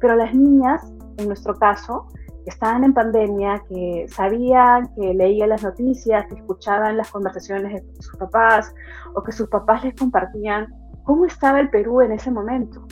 Pero 0.00 0.16
las 0.16 0.34
niñas, 0.34 0.92
en 1.18 1.26
nuestro 1.26 1.54
caso, 1.54 2.06
que 2.44 2.50
estaban 2.50 2.84
en 2.84 2.92
pandemia, 2.92 3.62
que 3.68 4.06
sabían, 4.08 4.92
que 4.94 5.14
leían 5.14 5.50
las 5.50 5.62
noticias, 5.62 6.26
que 6.26 6.36
escuchaban 6.36 6.96
las 6.96 7.10
conversaciones 7.10 7.72
de 7.72 8.02
sus 8.02 8.16
papás 8.16 8.74
o 9.14 9.22
que 9.22 9.32
sus 9.32 9.48
papás 9.48 9.84
les 9.84 9.94
compartían 9.94 10.66
cómo 11.04 11.26
estaba 11.26 11.60
el 11.60 11.70
Perú 11.70 12.00
en 12.00 12.12
ese 12.12 12.30
momento. 12.30 12.86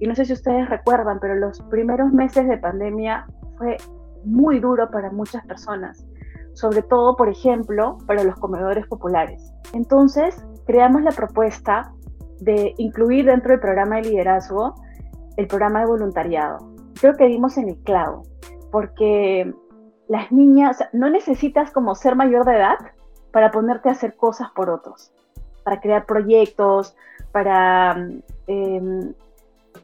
Y 0.00 0.06
no 0.06 0.14
sé 0.14 0.24
si 0.24 0.32
ustedes 0.32 0.68
recuerdan, 0.68 1.18
pero 1.20 1.36
los 1.36 1.60
primeros 1.70 2.12
meses 2.12 2.48
de 2.48 2.58
pandemia 2.58 3.26
fue 3.56 3.76
muy 4.24 4.60
duro 4.60 4.90
para 4.90 5.10
muchas 5.10 5.44
personas, 5.46 6.04
sobre 6.54 6.82
todo, 6.82 7.16
por 7.16 7.28
ejemplo, 7.28 7.98
para 8.06 8.24
los 8.24 8.36
comedores 8.36 8.86
populares. 8.86 9.52
Entonces, 9.72 10.44
creamos 10.66 11.02
la 11.02 11.12
propuesta 11.12 11.92
de 12.40 12.74
incluir 12.78 13.26
dentro 13.26 13.50
del 13.50 13.60
programa 13.60 13.96
de 13.96 14.10
liderazgo 14.10 14.74
el 15.36 15.46
programa 15.46 15.80
de 15.80 15.86
voluntariado. 15.86 16.58
Creo 17.00 17.14
que 17.14 17.26
dimos 17.26 17.56
en 17.56 17.68
el 17.70 17.76
clavo 17.78 18.24
porque 18.70 19.52
las 20.08 20.32
niñas, 20.32 20.78
no 20.92 21.08
necesitas 21.10 21.70
como 21.70 21.94
ser 21.94 22.16
mayor 22.16 22.44
de 22.44 22.56
edad 22.56 22.78
para 23.30 23.50
ponerte 23.50 23.88
a 23.88 23.92
hacer 23.92 24.16
cosas 24.16 24.50
por 24.50 24.68
otros, 24.68 25.12
para 25.64 25.80
crear 25.80 26.06
proyectos, 26.06 26.96
para 27.32 28.08
em, 28.46 29.14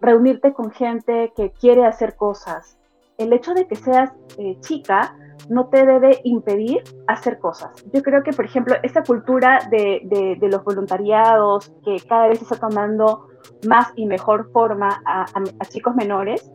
reunirte 0.00 0.52
con 0.52 0.70
gente 0.70 1.32
que 1.36 1.50
quiere 1.52 1.86
hacer 1.86 2.16
cosas. 2.16 2.77
El 3.18 3.32
hecho 3.32 3.52
de 3.52 3.66
que 3.66 3.74
seas 3.74 4.12
eh, 4.38 4.56
chica 4.60 5.16
no 5.48 5.68
te 5.68 5.84
debe 5.84 6.20
impedir 6.22 6.84
hacer 7.08 7.40
cosas. 7.40 7.70
Yo 7.92 8.00
creo 8.02 8.22
que, 8.22 8.32
por 8.32 8.44
ejemplo, 8.44 8.76
esta 8.84 9.02
cultura 9.02 9.58
de, 9.70 10.38
los 10.40 10.62
voluntariados 10.62 11.72
que 11.84 11.96
cada 12.08 12.28
vez 12.28 12.40
está 12.42 12.56
tomando 12.56 13.26
más 13.66 13.88
y 13.96 14.06
mejor 14.06 14.50
forma 14.52 15.02
a 15.04 15.64
chicos 15.68 15.96
menores, 15.96 16.50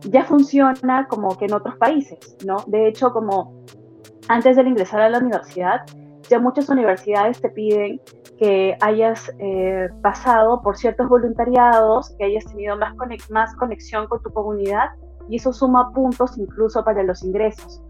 ya 0.00 0.24
funciona 0.24 1.06
como 1.06 1.36
que 1.36 1.44
en 1.44 1.54
otros 1.54 1.76
países, 1.76 2.18
¿no? 2.44 2.56
De 2.66 2.88
hecho, 2.88 3.12
como 3.12 3.64
antes 4.28 4.56
de 4.56 4.62
ingresar 4.62 5.00
a 5.02 5.10
la 5.10 5.18
universidad, 5.18 5.82
ya 6.28 6.38
muchas 6.40 6.68
universidades 6.68 7.40
te 7.40 7.50
piden 7.50 8.00
que 8.38 8.76
hayas 8.80 9.30
eh, 9.38 9.88
pasado 10.02 10.62
por 10.62 10.76
ciertos 10.76 11.08
voluntariados, 11.08 12.14
que 12.16 12.24
hayas 12.24 12.46
tenido 12.46 12.76
más, 12.76 12.94
más 13.30 13.54
conexión 13.56 14.06
con 14.06 14.22
tu 14.22 14.32
comunidad 14.32 14.88
y 15.30 15.36
eso 15.36 15.52
suma 15.52 15.92
puntos 15.92 16.36
incluso 16.36 16.84
para 16.84 17.02
los 17.04 17.22
ingresos. 17.22 17.80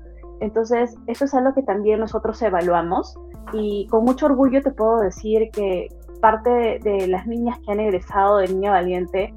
Entonces, 0.40 0.94
eso 1.06 1.24
es 1.24 1.34
algo 1.34 1.54
que 1.54 1.62
también 1.62 2.00
nosotros 2.00 2.40
evaluamos 2.42 3.16
y 3.52 3.86
con 3.88 4.04
mucho 4.04 4.26
orgullo 4.26 4.62
te 4.62 4.70
puedo 4.70 4.98
decir 4.98 5.50
que 5.52 5.88
parte 6.20 6.78
de, 6.82 7.06
las 7.08 7.26
niñas 7.26 7.58
que 7.60 7.72
han 7.72 7.80
egresado 7.80 8.38
de 8.38 8.48
Niña 8.48 8.72
Valiente 8.72 9.34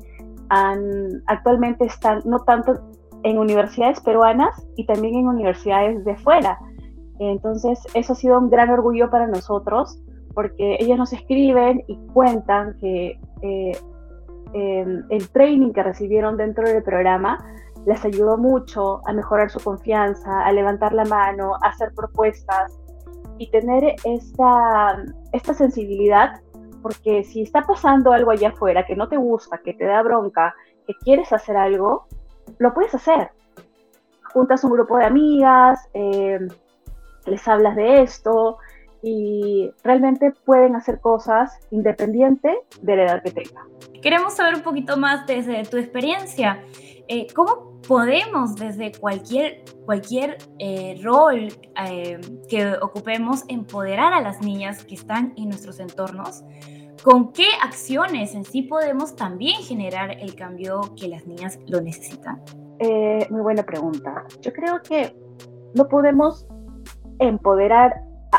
actualmente 1.27 1.85
están 1.85 2.21
no 2.25 2.39
tanto 2.39 2.79
en 3.23 3.39
universidades 3.39 3.99
peruanas 4.01 4.67
y 4.75 4.85
también 4.85 5.15
en 5.15 5.27
universidades 5.27 6.03
de 6.05 6.15
fuera. 6.17 6.59
Entonces, 7.19 7.79
eso 7.93 8.13
ha 8.13 8.15
sido 8.15 8.37
un 8.37 8.49
gran 8.49 8.69
orgullo 8.69 9.09
para 9.09 9.27
nosotros 9.27 9.99
porque 10.33 10.77
ellas 10.79 10.97
nos 10.97 11.13
escriben 11.13 11.83
y 11.87 11.97
cuentan 12.13 12.77
que 12.79 13.19
eh, 13.41 13.77
em, 14.53 15.03
el 15.09 15.29
training 15.29 15.71
que 15.71 15.83
recibieron 15.83 16.37
dentro 16.37 16.67
del 16.67 16.83
programa 16.83 17.37
les 17.85 18.03
ayudó 18.05 18.37
mucho 18.37 19.01
a 19.07 19.13
mejorar 19.13 19.49
su 19.49 19.59
confianza, 19.59 20.45
a 20.45 20.51
levantar 20.51 20.93
la 20.93 21.05
mano, 21.05 21.55
a 21.61 21.69
hacer 21.69 21.93
propuestas 21.95 22.79
y 23.37 23.49
tener 23.51 23.95
esta, 24.03 25.03
esta 25.31 25.53
sensibilidad 25.53 26.41
porque 26.83 27.23
si 27.23 27.41
está 27.41 27.61
pasando 27.61 28.11
algo 28.11 28.29
allá 28.29 28.49
afuera 28.49 28.85
que 28.85 28.95
no 28.95 29.07
te 29.07 29.17
gusta, 29.17 29.57
que 29.59 29.73
te 29.73 29.85
da 29.85 30.03
bronca, 30.03 30.53
que 30.85 30.93
quieres 30.95 31.31
hacer 31.31 31.55
algo, 31.55 32.05
lo 32.59 32.73
puedes 32.73 32.93
hacer. 32.93 33.31
Juntas 34.33 34.63
un 34.63 34.71
grupo 34.71 34.97
de 34.97 35.05
amigas, 35.05 35.79
eh, 35.93 36.39
les 37.25 37.47
hablas 37.47 37.75
de 37.77 38.01
esto 38.01 38.57
y 39.01 39.71
realmente 39.83 40.33
pueden 40.45 40.75
hacer 40.75 40.99
cosas 40.99 41.57
independiente 41.71 42.59
de 42.81 42.95
la 42.95 43.03
edad 43.03 43.23
que 43.23 43.31
tengan. 43.31 43.65
Queremos 44.01 44.33
saber 44.33 44.55
un 44.55 44.61
poquito 44.61 44.97
más 44.97 45.25
desde 45.25 45.63
tu 45.63 45.77
experiencia. 45.77 46.63
Eh, 47.07 47.27
¿Cómo 47.33 47.72
podemos 47.87 48.55
desde 48.55 48.91
cualquier, 48.91 49.63
cualquier 49.85 50.37
eh, 50.59 50.99
rol 51.03 51.49
que 52.49 52.73
ocupemos 52.81 53.43
empoderar 53.47 54.13
a 54.13 54.21
las 54.21 54.41
niñas 54.41 54.85
que 54.85 54.95
están 54.95 55.33
en 55.37 55.49
nuestros 55.49 55.79
entornos 55.79 56.43
¿Con 57.03 57.33
qué 57.33 57.47
acciones 57.61 58.33
en 58.33 58.45
sí 58.45 58.61
podemos 58.61 59.13
también 59.17 59.61
generar 59.61 60.11
el 60.21 60.35
cambio 60.35 60.93
que 60.95 61.09
las 61.09 61.27
niñas 61.27 61.59
lo 61.67 61.81
necesitan? 61.81 62.41
Eh, 62.79 63.27
muy 63.29 63.41
buena 63.41 63.63
pregunta. 63.63 64.23
Yo 64.39 64.53
creo 64.53 64.81
que 64.81 65.13
no 65.75 65.89
podemos 65.89 66.47
empoderar 67.19 67.93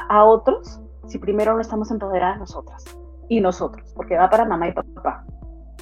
a, 0.08 0.24
otros 0.24 0.80
si 1.08 1.18
primero 1.18 1.52
no 1.52 1.60
estamos 1.60 1.90
empoderadas 1.90 2.38
nosotras 2.38 2.84
y 3.28 3.42
nosotros, 3.42 3.92
porque 3.94 4.16
va 4.16 4.30
para 4.30 4.46
mamá 4.46 4.68
y 4.68 4.72
papá, 4.72 5.26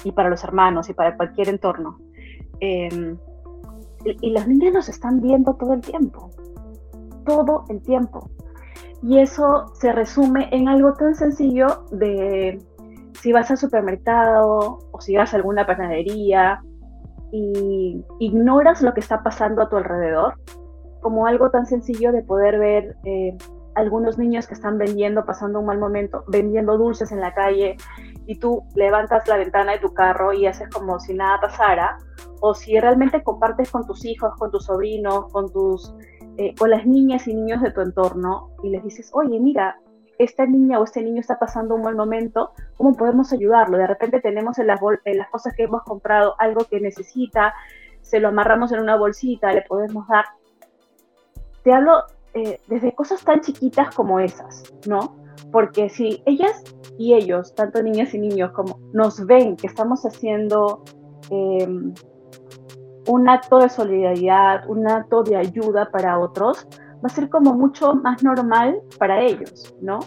y 0.03 0.11
para 0.11 0.29
los 0.29 0.43
hermanos, 0.43 0.89
y 0.89 0.93
para 0.93 1.15
cualquier 1.15 1.47
entorno. 1.47 1.99
Em, 2.59 3.17
y, 4.05 4.17
y 4.27 4.31
las 4.31 4.47
niñas 4.47 4.73
nos 4.73 4.89
están 4.89 5.21
viendo 5.21 5.53
todo 5.55 5.73
el 5.73 5.81
tiempo, 5.81 6.29
todo 7.25 7.65
el 7.69 7.81
tiempo. 7.81 8.29
Y 9.01 9.19
eso 9.19 9.73
se 9.75 9.91
resume 9.91 10.47
en 10.51 10.69
algo 10.69 10.93
tan 10.93 11.13
sencillo 11.15 11.85
de 11.91 12.59
si 13.23 13.31
vas 13.31 13.49
al 13.51 13.57
supermercado 13.57 14.79
o 14.91 15.01
si 15.01 15.15
vas 15.15 15.33
a 15.33 15.37
alguna 15.37 15.65
panadería 15.65 16.61
y 17.31 18.03
ignoras 18.19 18.81
lo 18.81 18.93
que 18.93 18.99
está 18.99 19.23
pasando 19.23 19.61
a 19.61 19.69
tu 19.69 19.77
alrededor, 19.77 20.35
como 21.01 21.25
algo 21.25 21.49
tan 21.49 21.65
sencillo 21.65 22.11
de 22.11 22.21
poder 22.21 22.59
ver 22.59 22.95
eh, 23.05 23.37
algunos 23.75 24.17
niños 24.17 24.47
que 24.47 24.53
están 24.53 24.77
vendiendo, 24.77 25.25
pasando 25.25 25.59
un 25.59 25.65
mal 25.65 25.79
momento, 25.79 26.23
vendiendo 26.27 26.77
dulces 26.77 27.11
en 27.11 27.21
la 27.21 27.33
calle 27.33 27.77
y 28.27 28.39
tú 28.39 28.63
levantas 28.75 29.27
la 29.27 29.37
ventana 29.37 29.73
de 29.73 29.79
tu 29.79 29.93
carro 29.93 30.33
y 30.33 30.45
haces 30.45 30.69
como 30.69 30.99
si 30.99 31.13
nada 31.13 31.39
pasara, 31.41 31.97
o 32.45 32.53
si 32.53 32.77
realmente 32.77 33.23
compartes 33.23 33.71
con 33.71 33.87
tus 33.87 34.03
hijos, 34.03 34.33
con 34.37 34.51
tus 34.51 34.65
sobrinos, 34.65 35.31
con 35.31 35.49
tus 35.49 35.95
eh, 36.35 36.53
con 36.59 36.71
las 36.71 36.85
niñas 36.85 37.25
y 37.25 37.33
niños 37.33 37.61
de 37.61 37.71
tu 37.71 37.79
entorno 37.79 38.49
y 38.63 38.69
les 38.69 38.83
dices, 38.83 39.11
oye, 39.13 39.39
mira, 39.39 39.79
esta 40.17 40.45
niña 40.45 40.77
o 40.77 40.83
este 40.83 41.01
niño 41.01 41.21
está 41.21 41.39
pasando 41.39 41.75
un 41.75 41.83
mal 41.83 41.95
momento, 41.95 42.51
¿cómo 42.75 42.97
podemos 42.97 43.31
ayudarlo? 43.31 43.77
De 43.77 43.87
repente 43.87 44.19
tenemos 44.19 44.59
en 44.59 44.67
las, 44.67 44.81
en 45.05 45.19
las 45.19 45.29
cosas 45.29 45.53
que 45.55 45.63
hemos 45.63 45.83
comprado 45.83 46.35
algo 46.37 46.65
que 46.65 46.81
necesita, 46.81 47.53
se 48.01 48.19
lo 48.19 48.27
amarramos 48.27 48.73
en 48.73 48.81
una 48.81 48.97
bolsita, 48.97 49.53
le 49.53 49.61
podemos 49.61 50.05
dar. 50.09 50.25
Te 51.63 51.71
hablo 51.71 52.03
eh, 52.33 52.59
desde 52.67 52.93
cosas 52.93 53.23
tan 53.23 53.39
chiquitas 53.39 53.95
como 53.95 54.19
esas, 54.19 54.63
¿no? 54.85 55.15
Porque 55.49 55.87
si 55.87 56.21
ellas 56.25 56.61
y 56.97 57.13
ellos, 57.13 57.55
tanto 57.55 57.81
niñas 57.81 58.13
y 58.13 58.19
niños, 58.19 58.51
como 58.51 58.79
nos 58.91 59.25
ven 59.25 59.55
que 59.55 59.67
estamos 59.67 60.03
haciendo 60.03 60.83
em, 61.29 61.93
un 63.07 63.29
acto 63.29 63.59
de 63.59 63.69
solidaridad, 63.69 64.67
un 64.69 64.87
acto 64.87 65.23
de 65.23 65.35
ayuda 65.35 65.89
para 65.91 66.19
otros, 66.19 66.67
va 67.03 67.07
a 67.07 67.09
ser 67.09 67.29
como 67.29 67.53
mucho 67.53 67.95
más 67.95 68.23
normal 68.23 68.81
para 68.97 69.21
ellos, 69.21 69.75
¿no? 69.81 69.99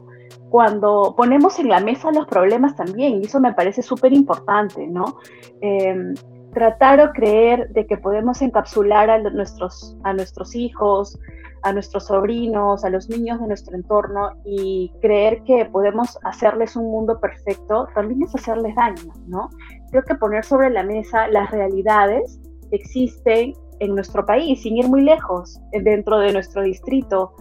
Cuando 0.49 1.15
ponemos 1.17 1.59
en 1.59 1.69
la 1.69 1.81
mesa 1.81 2.11
los 2.13 2.27
problemas 2.27 2.75
también, 2.77 3.21
y 3.21 3.27
eso 3.27 3.41
me 3.41 3.53
parece 3.53 3.83
súper 3.83 4.13
importante, 4.13 4.87
¿no? 4.87 5.19
Em, 5.61 6.15
tratar 6.55 7.01
o 7.01 7.13
creer 7.13 7.69
de 7.71 7.87
que 7.87 7.99
podemos 7.99 8.41
encapsular 8.41 9.11
a 9.11 9.19
nuestros, 9.19 9.95
a 10.05 10.15
nuestros 10.15 10.55
hijos, 10.55 11.19
a 11.63 11.73
nuestros 11.73 12.07
sobrinos, 12.07 12.85
a 12.85 12.91
los 12.91 13.09
niños 13.11 13.41
de 13.41 13.49
nuestro 13.49 13.75
entorno 13.77 14.31
y 14.45 14.93
creer 15.03 15.43
que 15.43 15.65
podemos 15.67 16.19
hacerles 16.23 16.77
un 16.77 16.91
mundo 16.91 17.21
perfecto, 17.21 17.89
también 17.95 18.23
es 18.23 18.35
hacerles 18.35 18.75
daño, 18.77 19.13
¿no? 19.27 19.51
Creo 19.91 20.03
que 20.03 20.15
poner 20.15 20.45
sobre 20.45 20.71
la 20.71 20.83
mesa 20.83 21.29
las 21.29 21.51
realidades 21.51 22.41
existen 22.71 23.55
en 23.81 23.95
nuestro 23.95 24.25
país, 24.25 24.63
sin 24.63 24.77
ir 24.77 24.89
muy 24.89 25.03
lejos, 25.03 25.61
eh, 25.73 25.83
dentro 25.83 26.19
de 26.19 26.33
nuestro 26.33 26.63
distrito, 26.63 27.33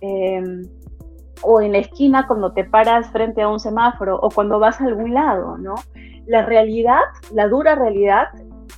em, 0.00 0.62
o 1.42 1.60
en 1.60 1.72
la 1.72 1.78
esquina 1.78 2.26
cuando 2.26 2.52
te 2.52 2.64
paras 2.64 3.10
frente 3.10 3.42
a 3.42 3.48
un 3.48 3.60
semáforo, 3.60 4.18
o 4.20 4.30
cuando 4.30 4.58
vas 4.58 4.80
a 4.80 4.84
algún 4.84 5.12
lado, 5.12 5.58
¿no? 5.58 5.74
La 6.26 6.46
realidad, 6.46 7.00
la 7.32 7.48
dura 7.48 7.74
realidad, 7.74 8.28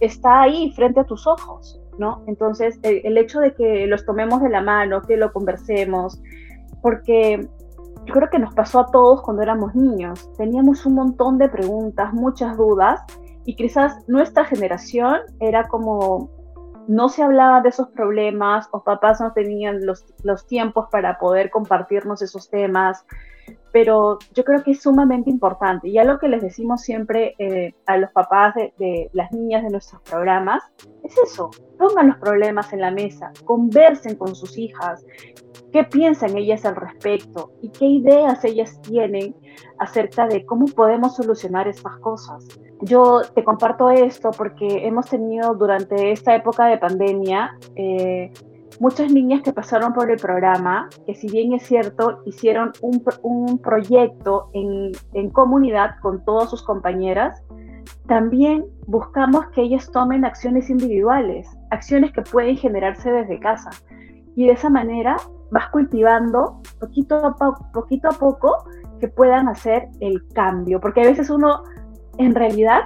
está 0.00 0.42
ahí 0.42 0.72
frente 0.72 1.00
a 1.00 1.04
tus 1.04 1.26
ojos. 1.26 1.80
¿no? 1.98 2.24
Entonces, 2.26 2.78
el, 2.82 3.16
hecho 3.18 3.40
de 3.40 3.54
que 3.54 3.86
los 3.86 4.04
tomemos 4.04 4.42
de 4.42 4.48
la 4.48 4.60
mano, 4.60 5.02
que 5.02 5.16
lo 5.16 5.32
conversemos, 5.32 6.20
porque 6.82 7.48
yo 8.06 8.14
creo 8.14 8.30
que 8.30 8.38
nos 8.38 8.54
pasó 8.54 8.80
a 8.80 8.86
todos 8.86 9.22
cuando 9.22 9.42
éramos 9.42 9.74
niños. 9.74 10.30
Teníamos 10.36 10.84
un 10.86 10.94
montón 10.94 11.38
de 11.38 11.48
preguntas, 11.48 12.12
muchas 12.12 12.56
dudas, 12.56 13.00
y 13.44 13.56
quizás 13.56 14.08
nuestra 14.08 14.44
generación 14.44 15.20
era 15.40 15.68
como 15.68 16.30
no 16.86 17.08
se 17.08 17.22
hablaba 17.22 17.60
de 17.62 17.70
esos 17.70 17.88
problemas 17.88 18.68
o 18.70 18.82
papás 18.82 19.20
no 19.20 19.32
tenían 19.32 19.84
los, 19.86 20.04
los 20.22 20.46
tiempos 20.46 20.88
para 20.90 21.18
poder 21.18 21.50
compartirnos 21.50 22.20
esos 22.20 22.50
temas, 22.50 23.06
pero 23.72 24.18
yo 24.34 24.44
creo 24.44 24.62
que 24.62 24.72
es 24.72 24.82
sumamente 24.82 25.30
importante. 25.30 25.88
Y 25.88 25.98
algo 25.98 26.18
que 26.18 26.28
les 26.28 26.42
decimos 26.42 26.82
siempre 26.82 27.34
eh, 27.38 27.74
a 27.86 27.96
los 27.96 28.10
papás 28.12 28.54
de, 28.54 28.74
de, 28.78 29.10
las 29.12 29.32
niñas 29.32 29.62
de 29.62 29.70
nuestros 29.70 30.00
programas 30.02 30.62
es 31.02 31.16
eso, 31.18 31.50
pongan 31.78 32.08
los 32.08 32.18
problemas 32.18 32.72
en 32.72 32.80
la 32.80 32.90
mesa, 32.90 33.32
conversen 33.44 34.16
con 34.16 34.34
sus 34.34 34.56
hijas, 34.58 35.04
qué 35.74 35.82
piensan 35.82 36.38
ellas 36.38 36.64
al 36.64 36.76
respecto 36.76 37.50
y 37.60 37.68
qué 37.70 37.84
ideas 37.86 38.44
ellas 38.44 38.80
tienen 38.82 39.34
acerca 39.80 40.28
de 40.28 40.46
cómo 40.46 40.66
podemos 40.66 41.16
solucionar 41.16 41.66
estas 41.66 41.96
cosas. 41.96 42.46
Yo 42.82 43.22
te 43.34 43.42
comparto 43.42 43.90
esto 43.90 44.30
porque 44.30 44.86
hemos 44.86 45.10
tenido 45.10 45.52
durante 45.56 46.12
esta 46.12 46.36
época 46.36 46.66
de 46.66 46.78
pandemia 46.78 47.58
eh, 47.74 48.32
muchas 48.78 49.10
niñas 49.12 49.42
que 49.42 49.52
pasaron 49.52 49.92
por 49.92 50.12
el 50.12 50.16
programa, 50.16 50.88
que 51.06 51.16
si 51.16 51.26
bien 51.26 51.54
es 51.54 51.64
cierto, 51.64 52.22
hicieron 52.24 52.70
un, 52.80 53.02
un 53.22 53.58
proyecto 53.58 54.50
en, 54.52 54.92
en 55.12 55.30
comunidad 55.30 55.96
con 56.00 56.24
todas 56.24 56.50
sus 56.50 56.62
compañeras, 56.62 57.42
también 58.06 58.64
buscamos 58.86 59.46
que 59.46 59.62
ellas 59.62 59.90
tomen 59.90 60.24
acciones 60.24 60.70
individuales, 60.70 61.48
acciones 61.72 62.12
que 62.12 62.22
pueden 62.22 62.56
generarse 62.56 63.10
desde 63.10 63.40
casa. 63.40 63.70
Y 64.36 64.46
de 64.46 64.52
esa 64.52 64.68
manera 64.68 65.16
vas 65.54 65.68
cultivando 65.70 66.60
poquito 66.80 67.24
a, 67.24 67.36
poquito 67.72 68.08
a 68.08 68.12
poco 68.12 68.64
que 68.98 69.06
puedan 69.06 69.48
hacer 69.48 69.88
el 70.00 70.26
cambio, 70.34 70.80
porque 70.80 71.02
a 71.02 71.04
veces 71.04 71.30
uno, 71.30 71.62
en 72.18 72.34
realidad, 72.34 72.80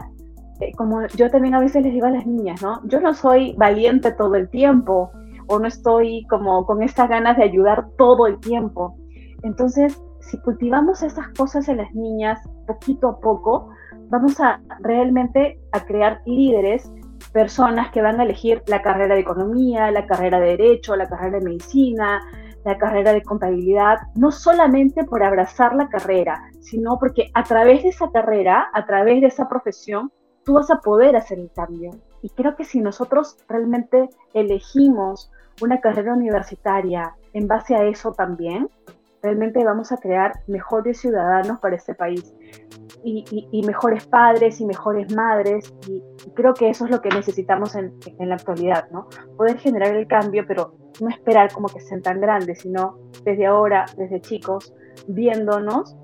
eh, 0.60 0.72
como 0.76 1.06
yo 1.16 1.30
también 1.30 1.54
a 1.54 1.60
veces 1.60 1.82
les 1.82 1.94
digo 1.94 2.06
a 2.06 2.10
las 2.10 2.26
niñas, 2.26 2.60
¿no? 2.62 2.87
Yo 2.87 3.00
no 3.00 3.14
soy 3.14 3.54
valiente 3.56 4.12
todo 4.12 4.34
el 4.34 4.50
tiempo, 4.50 5.10
o 5.46 5.58
no 5.58 5.66
estoy 5.66 6.26
como 6.28 6.66
con 6.66 6.82
estas 6.82 7.08
ganas 7.08 7.38
de 7.38 7.44
ayudar 7.44 7.88
todo 7.96 8.26
el 8.26 8.38
tiempo. 8.38 8.98
Entonces, 9.42 9.98
si 10.20 10.37
cultivamos 10.38 11.02
esas 11.02 11.28
cosas 11.28 11.68
en 11.68 11.78
las 11.78 11.94
niñas 11.94 12.38
poquito 12.66 13.08
a 13.08 13.18
poco, 13.18 13.70
vamos 14.10 14.38
a 14.40 14.60
realmente 14.80 15.58
a 15.72 15.87
crear 15.87 16.20
líderes 16.26 16.92
personas 17.32 17.90
que 17.92 18.02
van 18.02 18.20
a 18.20 18.25
elegir 18.25 18.62
la 18.66 18.82
carrera 18.82 19.14
de 19.14 19.22
economía, 19.22 19.90
la 19.90 20.06
carrera 20.06 20.38
de 20.38 20.48
derecho, 20.48 20.96
la 20.96 21.08
carrera 21.08 21.38
de 21.38 21.44
medicina, 21.46 22.20
la 22.64 22.76
carrera 22.78 23.12
de 23.12 23.22
contabilidad, 23.22 23.98
no 24.14 24.30
solamente 24.30 25.04
por 25.04 25.22
abrazar 25.22 25.74
la 25.74 25.88
carrera, 25.88 26.50
sino 26.60 26.98
porque 26.98 27.30
a 27.34 27.44
través 27.44 27.82
de 27.82 27.90
esa 27.90 28.10
carrera, 28.10 28.68
a 28.74 28.86
través 28.86 29.20
de 29.20 29.28
esa 29.28 29.48
profesión, 29.48 30.12
tú 30.44 30.54
vas 30.54 30.70
a 30.70 30.80
poder 30.80 31.16
hacer 31.16 31.38
el 31.38 31.50
cambio. 31.52 31.90
Y 32.22 32.30
creo 32.30 32.56
que 32.56 32.64
si 32.64 32.80
nosotros 32.80 33.36
realmente 33.48 34.08
elegimos 34.34 35.30
una 35.60 35.80
carrera 35.80 36.14
universitaria 36.14 37.14
en 37.32 37.46
base 37.46 37.74
a 37.74 37.84
eso 37.84 38.12
también, 38.12 38.68
realmente 39.22 39.64
vamos 39.64 39.92
a 39.92 39.96
crear 39.96 40.32
mejores 40.46 41.00
ciudadanos 41.00 41.58
para 41.58 41.76
este 41.76 41.94
país 41.94 42.34
y, 43.04 43.62
mejores 43.66 44.06
padres 44.06 44.60
y 44.60 44.66
mejores 44.66 45.14
madres 45.14 45.74
y, 45.88 46.02
creo 46.34 46.54
que 46.54 46.68
eso 46.68 46.84
es 46.84 46.90
lo 46.90 47.00
que 47.00 47.08
necesitamos 47.08 47.74
en, 47.74 47.94
en, 48.18 48.28
la 48.28 48.36
actualidad, 48.36 48.88
¿no? 48.90 49.08
Poder 49.36 49.58
generar 49.58 49.94
el 49.94 50.06
cambio, 50.06 50.44
pero 50.46 50.74
no 51.00 51.08
esperar 51.08 51.52
como 51.52 51.68
que 51.68 51.80
sean 51.80 52.02
tan 52.02 52.20
grandes, 52.20 52.60
sino 52.60 52.98
desde 53.24 53.46
ahora, 53.46 53.86
desde 53.96 54.20
chicos, 54.20 54.74
viéndonos 55.06 55.96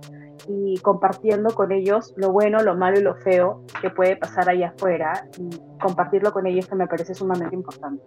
y 0.48 0.78
compartiendo 0.78 1.54
con 1.54 1.72
ellos 1.72 2.12
lo 2.16 2.32
bueno, 2.32 2.62
lo 2.62 2.76
malo 2.76 2.98
y 2.98 3.02
lo 3.02 3.14
feo 3.16 3.64
que 3.80 3.90
puede 3.90 4.16
pasar 4.16 4.48
allá 4.48 4.68
afuera 4.68 5.28
y 5.38 5.50
compartirlo 5.80 6.32
con 6.32 6.46
ellos 6.46 6.66
que 6.66 6.74
me 6.74 6.86
parece 6.86 7.14
sumamente 7.14 7.54
importante. 7.54 8.04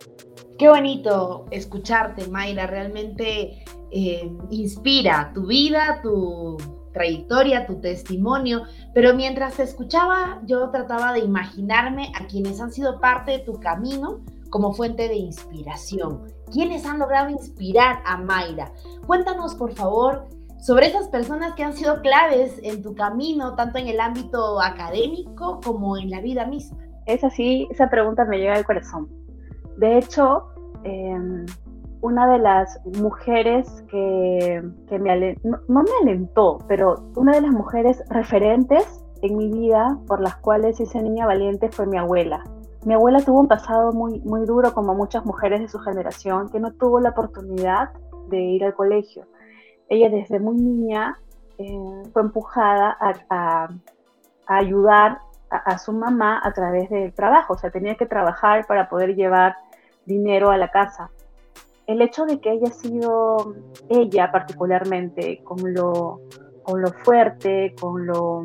Qué 0.57 0.69
bonito 0.69 1.45
escucharte, 1.51 2.27
Mayra, 2.29 2.67
realmente 2.67 3.63
eh, 3.91 4.31
inspira 4.49 5.31
tu 5.33 5.47
vida, 5.47 5.99
tu 6.01 6.57
trayectoria, 6.97 7.67
tu 7.67 7.79
testimonio, 7.79 8.63
pero 8.93 9.13
mientras 9.13 9.55
te 9.55 9.63
escuchaba 9.63 10.41
yo 10.45 10.69
trataba 10.71 11.13
de 11.13 11.19
imaginarme 11.19 12.11
a 12.19 12.25
quienes 12.25 12.59
han 12.59 12.71
sido 12.71 12.99
parte 12.99 13.31
de 13.31 13.39
tu 13.39 13.53
camino 13.59 14.21
como 14.49 14.73
fuente 14.73 15.07
de 15.07 15.15
inspiración. 15.15 16.23
¿Quiénes 16.51 16.85
han 16.85 16.99
logrado 16.99 17.29
inspirar 17.29 18.01
a 18.05 18.17
Mayra? 18.17 18.71
Cuéntanos, 19.05 19.55
por 19.55 19.73
favor, 19.73 20.27
sobre 20.59 20.87
esas 20.87 21.07
personas 21.09 21.53
que 21.53 21.63
han 21.63 21.73
sido 21.73 22.01
claves 22.01 22.59
en 22.63 22.81
tu 22.81 22.95
camino, 22.95 23.55
tanto 23.55 23.77
en 23.77 23.87
el 23.87 23.99
ámbito 23.99 24.61
académico 24.61 25.59
como 25.63 25.97
en 25.97 26.09
la 26.09 26.21
vida 26.21 26.45
misma. 26.45 26.77
Es 27.05 27.23
así, 27.23 27.67
esa 27.69 27.89
pregunta 27.89 28.25
me 28.25 28.37
llega 28.37 28.55
al 28.55 28.65
corazón. 28.65 29.07
De 29.77 29.97
hecho, 29.99 30.47
em, 30.83 31.45
una 32.01 32.29
de 32.31 32.39
las 32.39 32.79
mujeres 32.99 33.67
que, 33.89 34.61
me 34.91 35.35
no, 35.43 35.57
no, 35.67 35.83
me 35.83 35.91
alentó, 36.01 36.59
pero 36.67 37.11
una 37.15 37.33
de 37.33 37.41
las 37.41 37.51
mujeres 37.51 38.03
referentes 38.09 39.03
en 39.21 39.37
mi 39.37 39.51
vida 39.51 39.97
por 40.07 40.21
las 40.21 40.35
cuales 40.37 40.79
hice 40.79 41.01
niña 41.01 41.25
valiente 41.25 41.69
fue 41.69 41.87
mi 41.87 41.97
abuela. 41.97 42.43
Mi 42.85 42.93
abuela 42.93 43.19
tuvo 43.19 43.41
un 43.41 43.47
pasado 43.47 43.91
muy, 43.91 44.19
muy 44.21 44.45
duro 44.45 44.73
como 44.73 44.93
muchas 44.93 45.25
mujeres 45.25 45.61
de 45.61 45.67
su 45.67 45.79
generación 45.79 46.49
que 46.49 46.59
no 46.59 46.71
tuvo 46.73 46.99
la 46.99 47.09
oportunidad 47.09 47.89
de 48.29 48.39
ir 48.39 48.63
al 48.63 48.75
colegio. 48.75 49.25
Ella 49.89 50.09
desde 50.09 50.39
muy 50.39 50.57
niña 50.57 51.17
eh, 51.57 52.03
fue 52.13 52.21
empujada 52.21 52.95
a, 53.29 53.69
ayudar 54.45 55.19
a, 55.49 55.57
a, 55.57 55.77
su 55.79 55.91
mamá 55.91 56.39
a 56.43 56.53
través 56.53 56.89
del 56.89 57.13
trabajo, 57.13 57.53
o 57.53 57.57
sea, 57.57 57.71
tenía 57.71 57.95
que 57.95 58.05
trabajar 58.05 58.65
para 58.67 58.87
poder 58.87 59.15
llevar 59.15 59.55
dinero 60.05 60.51
a 60.51 60.57
la 60.57 60.69
casa. 60.69 61.09
El 61.87 62.01
hecho 62.01 62.25
de 62.25 62.39
que 62.39 62.49
haya 62.49 62.71
sido 62.71 63.55
ella 63.89 64.29
particularmente 64.31 65.41
con 65.43 65.73
lo, 65.73 66.21
con 66.63 66.81
lo 66.81 66.91
fuerte, 67.03 67.73
con 67.79 68.05
lo, 68.05 68.43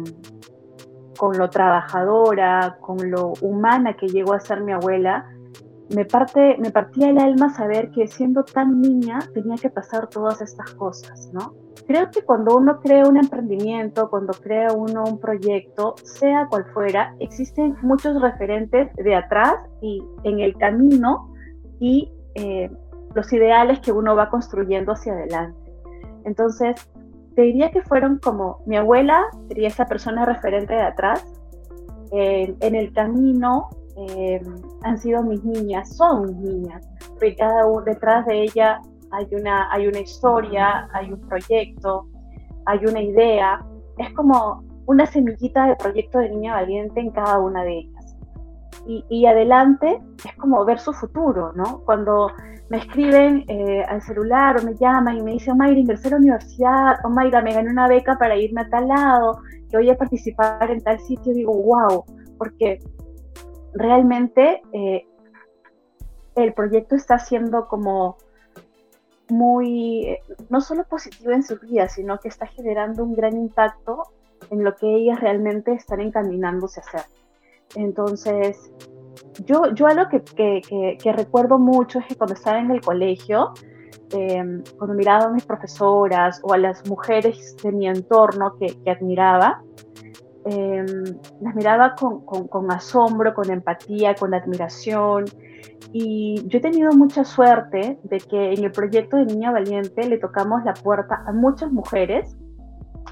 con 1.19 1.37
lo 1.37 1.51
trabajadora, 1.51 2.79
con 2.81 3.11
lo 3.11 3.33
humana 3.41 3.97
que 3.97 4.07
llegó 4.07 4.33
a 4.33 4.41
ser 4.41 4.63
mi 4.63 4.73
abuela, 4.73 5.29
me, 5.95 6.05
parte, 6.05 6.57
me 6.59 6.71
partía 6.71 7.11
el 7.11 7.19
alma 7.19 7.51
saber 7.51 7.91
que 7.91 8.07
siendo 8.07 8.45
tan 8.45 8.81
niña 8.81 9.19
tenía 9.35 9.57
que 9.57 9.71
pasar 9.71 10.09
todas 10.09 10.41
estas 10.41 10.73
cosas, 10.75 11.31
¿no? 11.33 11.55
Creo 11.87 12.11
que 12.11 12.23
cuando 12.23 12.57
uno 12.57 12.81
crea 12.81 13.07
un 13.07 13.17
emprendimiento, 13.17 14.09
cuando 14.09 14.33
crea 14.35 14.73
uno 14.73 15.05
un 15.05 15.19
proyecto, 15.19 15.95
sea 16.05 16.47
cual 16.49 16.65
fuera, 16.73 17.15
existen 17.19 17.77
muchos 17.83 18.21
referentes 18.23 18.95
de 18.95 19.15
atrás 19.15 19.55
y 19.81 20.03
en 20.25 20.41
el 20.41 20.57
camino 20.57 21.35
y 21.81 22.13
eh, 22.35 22.71
los 23.15 23.33
ideales 23.33 23.81
que 23.81 23.93
uno 23.93 24.15
va 24.17 24.31
construyendo 24.31 24.93
hacia 24.93 25.13
adelante. 25.13 25.59
Entonces, 26.25 26.89
te 27.35 27.43
diría 27.43 27.71
que 27.71 27.83
fueron 27.83 28.19
como 28.19 28.63
mi 28.67 28.77
abuela, 28.77 29.25
sería 29.49 29.69
esa 29.69 29.87
persona 29.87 30.25
referente 30.25 30.75
de 30.75 30.83
atrás, 30.83 31.27
en 32.13 32.75
el 32.75 32.93
camino 32.93 33.71
eh, 33.97 34.41
han 34.83 34.99
sido 34.99 35.23
mis 35.23 35.43
niñas, 35.45 35.97
son 35.97 36.27
mis 36.27 36.37
niñas, 36.37 36.87
porque 37.09 37.37
cada 37.37 37.67
uno 37.67 37.83
detrás 37.83 38.27
de 38.27 38.43
ella 38.43 38.81
hay 39.11 39.27
una, 39.33 39.71
hay 39.73 39.87
una 39.87 40.01
historia, 40.01 40.89
hay 40.93 41.13
un 41.13 41.21
proyecto, 41.21 42.07
hay 42.67 42.85
una 42.85 43.01
idea, 43.01 43.65
es 43.99 44.13
como 44.15 44.63
una 44.87 45.07
semillita 45.07 45.67
de 45.67 45.77
proyecto 45.77 46.19
de 46.19 46.31
niña 46.31 46.55
valiente 46.55 47.01
en 47.01 47.11
cada 47.11 47.39
una 47.39 47.65
de 47.65 47.79
ellas. 47.79 48.02
Y, 48.85 49.27
adelante 49.27 50.03
es 50.25 50.35
como 50.37 50.65
ver 50.65 50.81
su 50.81 50.93
futuro, 50.93 51.53
¿no? 51.53 51.83
Cuando 51.85 52.33
me 52.69 52.79
escriben 52.79 53.45
eh, 53.47 53.85
al 53.89 54.03
celular 54.03 54.59
o 54.59 54.63
me 54.65 54.75
llaman 54.75 55.19
y 55.19 55.23
me 55.23 55.33
dicen, 55.33 55.57
Mayra, 55.57 55.79
ingresé 55.79 56.09
a 56.09 56.11
la 56.13 56.17
universidad, 56.17 56.95
o 57.05 57.09
Mayra, 57.09 57.43
me 57.43 57.55
gané 57.55 57.71
una 57.71 57.87
beca 57.87 58.19
para 58.19 58.37
irme 58.37 58.63
a 58.63 58.69
tal 58.69 58.89
lado, 58.89 59.39
que 59.71 59.77
voy 59.77 59.89
a 59.89 59.97
participar 59.97 60.71
en 60.71 60.81
tal 60.83 60.99
sitio, 60.99 61.33
digo, 61.33 61.55
wow, 61.55 62.05
porque 62.39 62.81
realmente 63.75 64.63
eh, 64.73 65.07
el 66.35 66.53
proyecto 66.53 66.97
está 66.97 67.19
siendo 67.19 67.69
como 67.69 68.17
muy, 69.29 70.19
no 70.51 70.61
solo 70.61 70.85
positivo 70.85 71.31
en 71.31 71.43
su 71.43 71.59
vida, 71.59 71.89
sino 71.89 72.19
que 72.19 72.29
está 72.29 72.47
generando 72.47 73.05
un 73.05 73.15
gran 73.15 73.37
impacto 73.37 74.03
en 74.51 74.65
lo 74.65 74.75
que 74.75 74.93
ellas 74.95 75.21
realmente 75.21 75.73
están 75.73 76.01
encaminándose 76.01 76.81
a 76.81 76.83
hacer. 76.83 77.22
Entonces, 77.75 78.71
yo, 79.47 79.73
yo 79.75 79.87
algo 79.87 80.09
que, 80.09 80.63
que, 80.99 81.13
recuerdo 81.13 81.59
mucho 81.59 81.99
es 81.99 82.07
que 82.07 82.17
cuando 82.17 82.35
estaba 82.35 82.59
en 82.59 82.71
el 82.71 82.81
colegio, 82.81 83.53
em, 84.11 84.63
cuando 84.77 84.95
miraba 84.95 85.25
a 85.25 85.31
mis 85.31 85.45
profesoras 85.45 86.41
o 86.43 86.53
a 86.53 86.59
las 86.59 86.87
mujeres 86.89 87.57
de 87.63 87.73
mi 87.73 87.89
entorno 87.89 88.57
que, 88.59 88.91
admiraba, 88.91 89.63
Em, 90.45 91.05
las 91.41 91.55
miraba 91.55 91.95
con, 91.95 92.73
asombro, 92.73 93.33
con 93.33 93.51
empatía, 93.51 94.15
con 94.15 94.35
admiración. 94.35 95.25
Y 95.93 96.43
yo 96.49 96.59
he 96.59 96.61
tenido 96.61 96.93
mucha 96.93 97.25
suerte 97.25 97.99
de 98.03 98.19
que 98.19 98.53
en 98.53 98.65
el 98.65 98.73
proyecto 98.73 99.17
de 99.17 99.27
Niña 99.27 99.53
Valiente 99.53 100.09
le 100.09 100.19
tocamos 100.19 100.65
la 100.65 100.75
puerta 100.75 101.23
a 101.27 101.33
muchas 101.33 101.71
mujeres 101.71 102.37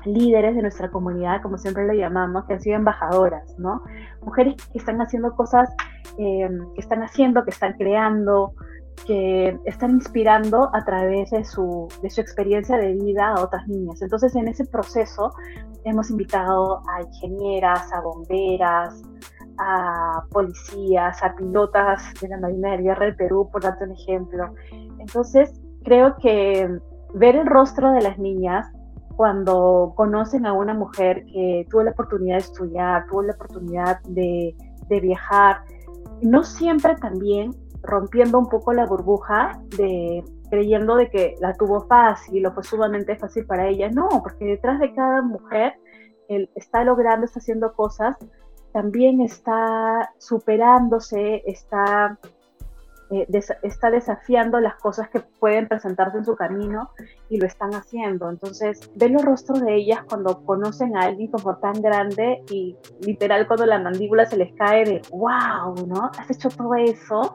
líderes 0.06 0.54
de 0.54 0.62
nuestra 0.62 0.90
comunidad, 0.90 1.42
como 1.42 1.58
siempre 1.58 1.86
le 1.86 1.96
llamamos, 1.96 2.44
que 2.44 2.54
han 2.54 2.60
sido 2.60 2.76
embajadoras, 2.76 3.58
¿no? 3.58 3.82
Mujeres 4.22 4.54
que 4.72 4.78
están 4.78 5.00
haciendo 5.00 5.34
cosas, 5.34 5.70
eh, 6.18 6.48
que 6.74 6.80
están 6.80 7.02
haciendo, 7.02 7.44
que 7.44 7.50
están 7.50 7.74
creando, 7.74 8.54
que 9.06 9.58
están 9.64 9.90
inspirando 9.90 10.70
a 10.74 10.84
través 10.84 11.30
de 11.30 11.44
su, 11.44 11.88
de 12.02 12.10
su 12.10 12.20
experiencia 12.20 12.76
de 12.76 12.94
vida 12.94 13.28
a 13.28 13.42
otras 13.42 13.66
niñas. 13.68 14.02
Entonces, 14.02 14.34
en 14.36 14.48
ese 14.48 14.64
proceso 14.66 15.32
hemos 15.84 16.10
invitado 16.10 16.82
a 16.88 17.02
ingenieras, 17.02 17.92
a 17.92 18.00
bomberas, 18.00 19.02
a 19.58 20.24
policías, 20.30 21.22
a 21.22 21.34
pilotas 21.34 22.02
de 22.20 22.28
la 22.28 22.38
Marina 22.38 22.72
de 22.72 22.82
Guerra 22.82 23.06
del 23.06 23.16
Perú, 23.16 23.48
por 23.50 23.62
darte 23.62 23.84
un 23.84 23.92
ejemplo. 23.92 24.54
Entonces, 24.98 25.60
creo 25.84 26.16
que 26.16 26.68
ver 27.14 27.36
el 27.36 27.46
rostro 27.46 27.92
de 27.92 28.02
las 28.02 28.18
niñas 28.18 28.66
cuando 29.16 29.92
conocen 29.96 30.46
a 30.46 30.52
una 30.52 30.74
mujer 30.74 31.24
que 31.26 31.66
tuvo 31.70 31.82
la 31.82 31.90
oportunidad 31.90 32.36
de 32.36 32.42
estudiar, 32.42 33.06
tuvo 33.06 33.22
la 33.22 33.32
oportunidad 33.32 34.00
de, 34.02 34.54
de 34.88 35.00
viajar, 35.00 35.64
no 36.22 36.42
siempre 36.42 36.94
también 36.96 37.54
rompiendo 37.82 38.38
un 38.38 38.48
poco 38.48 38.72
la 38.72 38.86
burbuja 38.86 39.60
de 39.76 40.24
creyendo 40.50 40.96
de 40.96 41.08
que 41.08 41.36
la 41.40 41.54
tuvo 41.54 41.82
fácil 41.82 42.44
o 42.44 42.52
fue 42.52 42.64
sumamente 42.64 43.16
fácil 43.16 43.46
para 43.46 43.68
ella. 43.68 43.88
No, 43.88 44.08
porque 44.22 44.44
detrás 44.44 44.80
de 44.80 44.92
cada 44.92 45.22
mujer 45.22 45.74
él 46.28 46.50
está 46.54 46.84
logrando, 46.84 47.24
está 47.24 47.38
haciendo 47.38 47.72
cosas, 47.72 48.16
también 48.72 49.20
está 49.20 50.12
superándose, 50.18 51.42
está 51.46 52.18
eh, 53.12 53.26
está 53.62 53.90
desafiando 53.90 54.60
las 54.60 54.76
cosas 54.76 55.08
que 55.08 55.20
pueden 55.20 55.66
presentarse 55.66 56.18
en 56.18 56.24
su 56.24 56.36
camino 56.36 56.90
y 57.28 57.38
lo 57.38 57.46
están 57.46 57.74
haciendo. 57.74 58.30
Entonces, 58.30 58.90
ven 58.94 59.14
los 59.14 59.24
rostros 59.24 59.60
de 59.62 59.74
ellas 59.74 60.00
cuando 60.08 60.44
conocen 60.44 60.96
a 60.96 61.02
alguien 61.02 61.30
como 61.30 61.56
tan 61.56 61.80
grande 61.82 62.42
y 62.50 62.76
literal 63.00 63.48
cuando 63.48 63.66
la 63.66 63.80
mandíbula 63.80 64.26
se 64.26 64.36
les 64.36 64.52
cae 64.54 64.84
de, 64.84 65.02
wow, 65.10 65.74
¿no? 65.86 66.10
Has 66.18 66.30
hecho 66.30 66.48
todo 66.50 66.74
eso, 66.74 67.34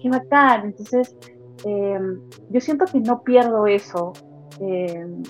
qué 0.00 0.10
bacán. 0.10 0.66
Entonces, 0.66 1.16
em, 1.64 2.20
yo 2.50 2.60
siento 2.60 2.84
que 2.84 3.00
no 3.00 3.22
pierdo 3.24 3.66
eso. 3.66 4.12
Em, 4.60 5.22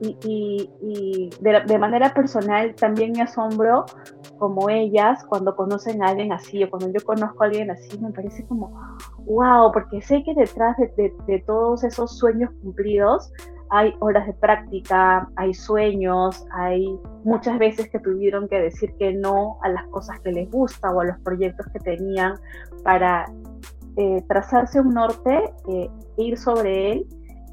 y, 0.00 1.30
de, 1.40 1.78
manera 1.78 2.14
personal 2.14 2.74
también 2.74 3.12
me 3.12 3.22
asombro 3.22 3.84
como 4.38 4.70
ellas 4.70 5.24
cuando 5.28 5.54
conocen 5.54 6.02
a 6.02 6.08
alguien 6.08 6.32
así 6.32 6.62
o 6.64 6.70
cuando 6.70 6.90
yo 6.90 7.04
conozco 7.04 7.42
a 7.42 7.46
alguien 7.46 7.70
así, 7.70 7.98
me 7.98 8.10
parece 8.10 8.46
como, 8.46 8.72
wow, 9.26 9.72
porque 9.72 10.00
sé 10.02 10.22
que 10.24 10.34
detrás 10.34 10.76
de, 10.78 11.44
todos 11.46 11.84
esos 11.84 12.18
sueños 12.18 12.50
cumplidos 12.62 13.32
hay 13.70 13.94
horas 14.00 14.26
de 14.26 14.32
práctica, 14.34 15.28
hay 15.36 15.54
sueños, 15.54 16.44
hay 16.52 16.98
muchas 17.22 17.58
veces 17.58 17.88
que 17.88 18.00
tuvieron 18.00 18.48
que 18.48 18.60
decir 18.60 18.92
que 18.98 19.12
no 19.12 19.58
a 19.62 19.68
las 19.68 19.86
cosas 19.88 20.18
que 20.20 20.32
les 20.32 20.50
gusta 20.50 20.90
o 20.90 21.00
a 21.00 21.04
los 21.04 21.18
proyectos 21.20 21.66
que 21.72 21.78
tenían 21.78 22.34
para 22.82 23.26
eh, 23.96 24.24
trazarse 24.28 24.80
un 24.80 24.94
norte, 24.94 25.52
e 25.68 25.90
ir 26.16 26.36
sobre 26.36 26.92
él 26.92 27.06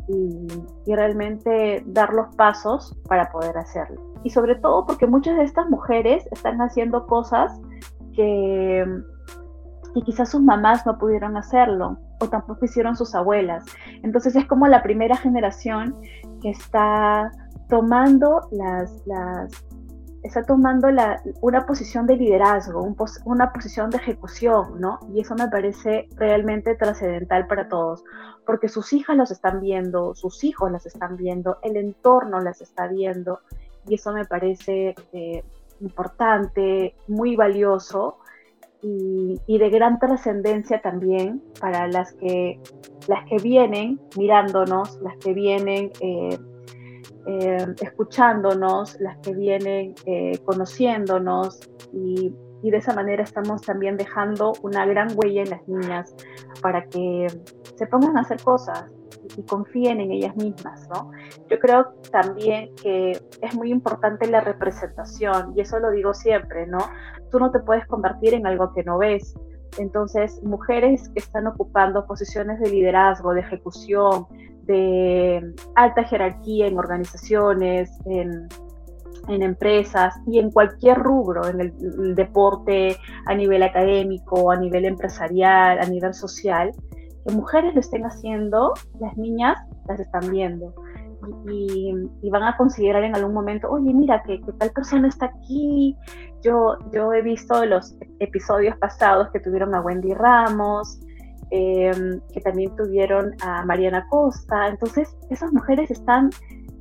y, 0.08 0.48
realmente 0.88 1.84
dar 1.88 2.14
los 2.14 2.34
pasos 2.36 2.98
para 3.08 3.30
poder 3.32 3.58
hacerlo. 3.58 4.02
Y 4.24 4.30
sobre 4.30 4.56
todo 4.56 4.86
porque 4.86 5.06
muchas 5.06 5.38
de 5.38 5.44
estas 5.44 5.70
mujeres 5.70 6.28
están 6.32 6.60
haciendo 6.62 7.06
cosas 7.06 7.60
que, 8.14 8.86
que 9.98 10.06
quizás 10.06 10.30
sus 10.30 10.42
mamás 10.42 10.86
no 10.86 10.98
pudieron 10.98 11.38
hacerlo 11.38 11.98
o 12.20 12.30
tampoco 12.30 12.66
hicieron 12.66 12.96
sus 12.96 13.16
abuelas. 13.16 13.66
Entonces 14.04 14.36
es 14.36 14.46
como 14.46 14.68
la 14.68 14.84
primera 14.84 15.16
generación 15.16 15.96
que 16.42 16.52
está 16.52 17.32
tomando 17.68 18.48
las, 18.52 18.92
las, 19.08 19.52
está 20.24 20.44
tomando 20.44 20.92
la, 20.92 21.22
una 21.42 21.66
posición 21.66 22.06
de 22.06 22.16
liderazgo, 22.16 22.96
una 23.26 23.52
posición 23.52 23.90
de 23.90 23.98
ejecución, 23.98 24.80
¿no? 24.80 25.00
Y 25.14 25.22
eso 25.22 25.34
me 25.36 25.48
parece 25.48 26.08
realmente 26.16 26.76
trascendental 26.76 27.48
para 27.48 27.68
todos, 27.68 28.04
porque 28.46 28.70
sus 28.70 28.94
hijas 28.94 29.18
los 29.18 29.32
están 29.32 29.60
viendo, 29.62 30.14
sus 30.14 30.44
hijos 30.44 30.72
las 30.72 30.86
están 30.86 31.18
viendo, 31.18 31.58
el 31.64 31.76
entorno 31.76 32.40
las 32.40 32.62
está 32.62 32.88
viendo, 32.88 33.40
y 33.88 33.96
eso 33.96 34.14
me 34.14 34.26
parece 34.26 34.96
eh, 35.14 35.44
importante, 35.82 36.96
muy 37.08 37.36
valioso 37.36 38.20
y, 38.82 39.58
de 39.58 39.70
gran 39.70 40.00
trascendencia 40.00 40.82
también 40.82 41.42
para 41.60 41.88
las 41.88 42.14
que, 42.14 42.60
las 43.08 43.26
que 43.28 43.38
vienen 43.38 44.00
mirándonos, 44.18 45.00
las 45.02 45.18
que 45.18 45.34
vienen... 45.34 45.92
Eh, 46.02 46.38
eh, 47.30 47.76
escuchándonos, 47.82 48.98
las 49.02 49.18
que 49.18 49.34
vienen 49.34 49.96
eh, 50.06 50.40
conociéndonos 50.46 51.60
y, 51.92 52.34
y, 52.64 52.72
de 52.72 52.78
esa 52.78 52.94
manera 52.94 53.22
estamos 53.22 53.64
también 53.64 53.98
dejando 53.98 54.54
una 54.62 54.86
gran 54.86 55.10
huella 55.14 55.42
en 55.42 55.50
las 55.50 55.68
niñas 55.68 56.16
para 56.62 56.86
que 56.86 57.28
se 57.76 57.86
pongan 57.88 58.18
a 58.18 58.22
hacer 58.22 58.42
cosas 58.42 58.86
y, 59.38 59.44
confíen 59.44 60.00
en 60.00 60.12
ellas 60.12 60.36
mismas, 60.36 60.88
¿no? 60.90 61.12
Yo 61.50 61.60
creo 61.60 61.88
también 62.12 62.74
que 62.76 63.20
es 63.42 63.56
muy 63.56 63.72
importante 63.72 64.28
la 64.28 64.42
representación 64.42 65.54
y 65.56 65.62
eso 65.62 65.80
lo 65.80 65.92
digo 65.92 66.14
siempre, 66.14 66.66
¿no? 66.66 66.80
Tú 67.32 67.40
no 67.40 67.52
te 67.52 67.60
puedes 67.60 67.86
convertir 67.88 68.34
en 68.34 68.48
algo 68.48 68.74
que 68.74 68.84
no 68.84 68.98
ves. 68.98 69.36
Entonces, 69.78 70.42
mujeres 70.44 71.10
que 71.10 71.20
están 71.20 71.48
ocupando 71.48 72.06
posiciones 72.06 72.60
de 72.60 72.70
liderazgo, 72.70 73.34
de 73.34 73.42
ejecución, 73.42 74.28
de 74.64 75.54
alta 75.76 76.04
jerarquía 76.04 76.68
en 76.68 76.78
organizaciones, 76.78 77.90
en, 78.06 78.48
empresas 79.30 80.16
y 80.26 80.40
en 80.40 80.52
cualquier 80.52 80.98
rubro, 80.98 81.46
en 81.48 81.60
el, 81.60 82.16
deporte, 82.16 82.96
a 83.26 83.36
nivel 83.36 83.62
académico, 83.62 84.52
a 84.52 84.56
nivel 84.56 84.86
empresarial, 84.86 85.80
a 85.80 85.86
nivel 85.86 86.14
social, 86.14 86.72
que 87.26 87.34
mujeres 87.34 87.74
lo 87.74 87.82
estén 87.82 88.06
haciendo, 88.06 88.74
las 89.02 89.18
niñas 89.18 89.58
las 89.90 90.00
están 90.00 90.32
viendo. 90.32 90.74
Y, 91.50 92.30
van 92.30 92.44
a 92.44 92.58
considerar 92.58 93.04
en 93.04 93.16
algún 93.16 93.34
momento, 93.34 93.70
oye, 93.70 93.94
mira, 93.94 94.22
que, 94.24 94.40
tal 94.58 94.72
persona 94.72 95.08
está 95.08 95.28
aquí. 95.28 95.96
Yo, 96.44 96.78
yo 96.94 97.14
he 97.14 97.22
visto 97.22 97.66
los 97.66 97.98
episodios 98.20 98.78
pasados 98.78 99.30
que 99.32 99.40
tuvieron 99.40 99.74
a 99.74 99.82
Wendy 99.82 100.14
Ramos, 100.14 101.00
Em, 101.50 102.20
que 102.34 102.42
también 102.42 102.76
tuvieron 102.76 103.34
a 103.42 103.64
Mariana 103.64 104.06
Costa. 104.10 104.68
Entonces, 104.68 105.16
esas 105.30 105.54
mujeres 105.54 105.90
están 105.90 106.30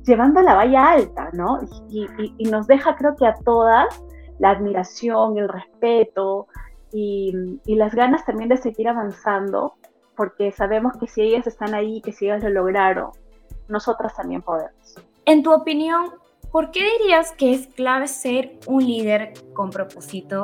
llevando 0.03 0.41
la 0.41 0.55
valla 0.55 0.91
alta, 0.91 1.29
¿no? 1.33 1.59
Y, 1.89 2.49
nos 2.49 2.67
deja, 2.67 2.95
creo 2.97 3.15
que 3.15 3.25
a 3.25 3.35
todas, 3.45 4.03
la 4.39 4.51
admiración, 4.51 5.37
el 5.37 5.47
respeto 5.47 6.47
y, 6.91 7.33
las 7.65 7.95
ganas 7.95 8.25
también 8.25 8.49
de 8.49 8.57
seguir 8.57 8.89
avanzando, 8.89 9.75
porque 10.17 10.51
sabemos 10.51 10.97
que 10.97 11.07
si 11.07 11.21
ellas 11.21 11.47
están 11.47 11.73
ahí, 11.73 12.01
que 12.01 12.11
si 12.11 12.25
ellas 12.25 12.43
lo 12.43 12.49
lograron, 12.49 13.11
nosotras 13.69 14.15
también 14.15 14.41
podemos. 14.41 14.95
En 15.25 15.43
tu 15.43 15.53
opinión, 15.53 16.11
¿por 16.51 16.71
qué 16.71 16.81
dirías 16.99 17.31
que 17.33 17.53
es 17.53 17.67
clave 17.67 18.07
ser 18.07 18.59
un 18.65 18.85
líder 18.85 19.33
con 19.53 19.69
propósito? 19.69 20.43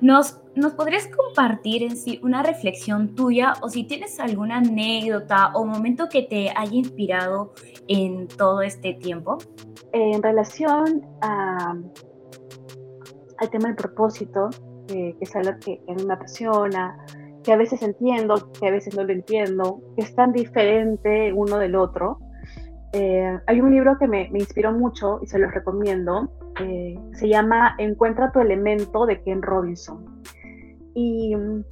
¿Nos, 0.00 0.40
¿Nos 0.54 0.72
podrías 0.72 1.08
compartir 1.08 1.82
en 1.82 1.96
sí 1.96 2.20
una 2.22 2.42
reflexión 2.42 3.14
tuya 3.14 3.54
o 3.62 3.68
si 3.68 3.84
tienes 3.84 4.18
alguna 4.20 4.58
anécdota 4.58 5.52
o 5.54 5.64
momento 5.64 6.08
que 6.08 6.22
te 6.22 6.50
haya 6.50 6.74
inspirado 6.74 7.54
en 7.86 8.28
todo 8.28 8.62
este 8.62 8.94
tiempo? 8.94 9.38
En 9.92 10.22
relación 10.22 11.06
a, 11.22 11.76
al 13.38 13.50
tema 13.50 13.68
del 13.68 13.76
propósito, 13.76 14.50
que 14.88 15.16
es 15.20 15.36
algo 15.36 15.52
que, 15.60 15.78
que 15.78 15.92
a 15.92 15.94
mí 15.94 16.04
me 16.04 16.14
apasiona, 16.14 16.98
que 17.44 17.52
a 17.52 17.56
veces 17.56 17.82
entiendo, 17.82 18.50
que 18.58 18.66
a 18.66 18.70
veces 18.70 18.96
no 18.96 19.04
lo 19.04 19.12
entiendo, 19.12 19.80
que 19.96 20.02
es 20.02 20.14
tan 20.14 20.32
diferente 20.32 21.32
uno 21.32 21.58
del 21.58 21.76
otro, 21.76 22.18
eh, 22.96 23.40
hay 23.48 23.60
un 23.60 23.72
libro 23.72 23.98
que 23.98 24.06
me, 24.06 24.30
inspiró 24.32 24.70
mucho 24.70 25.18
y 25.20 25.26
se 25.26 25.40
los 25.40 25.52
recomiendo. 25.52 26.30
Eh, 26.60 26.96
se 27.14 27.28
llama 27.28 27.74
Encuentra 27.78 28.30
tu 28.30 28.38
elemento 28.38 29.04
de 29.04 29.20
Ken 29.20 29.42
Robinson. 29.42 30.22
Y 30.94 31.34
mm, 31.34 31.64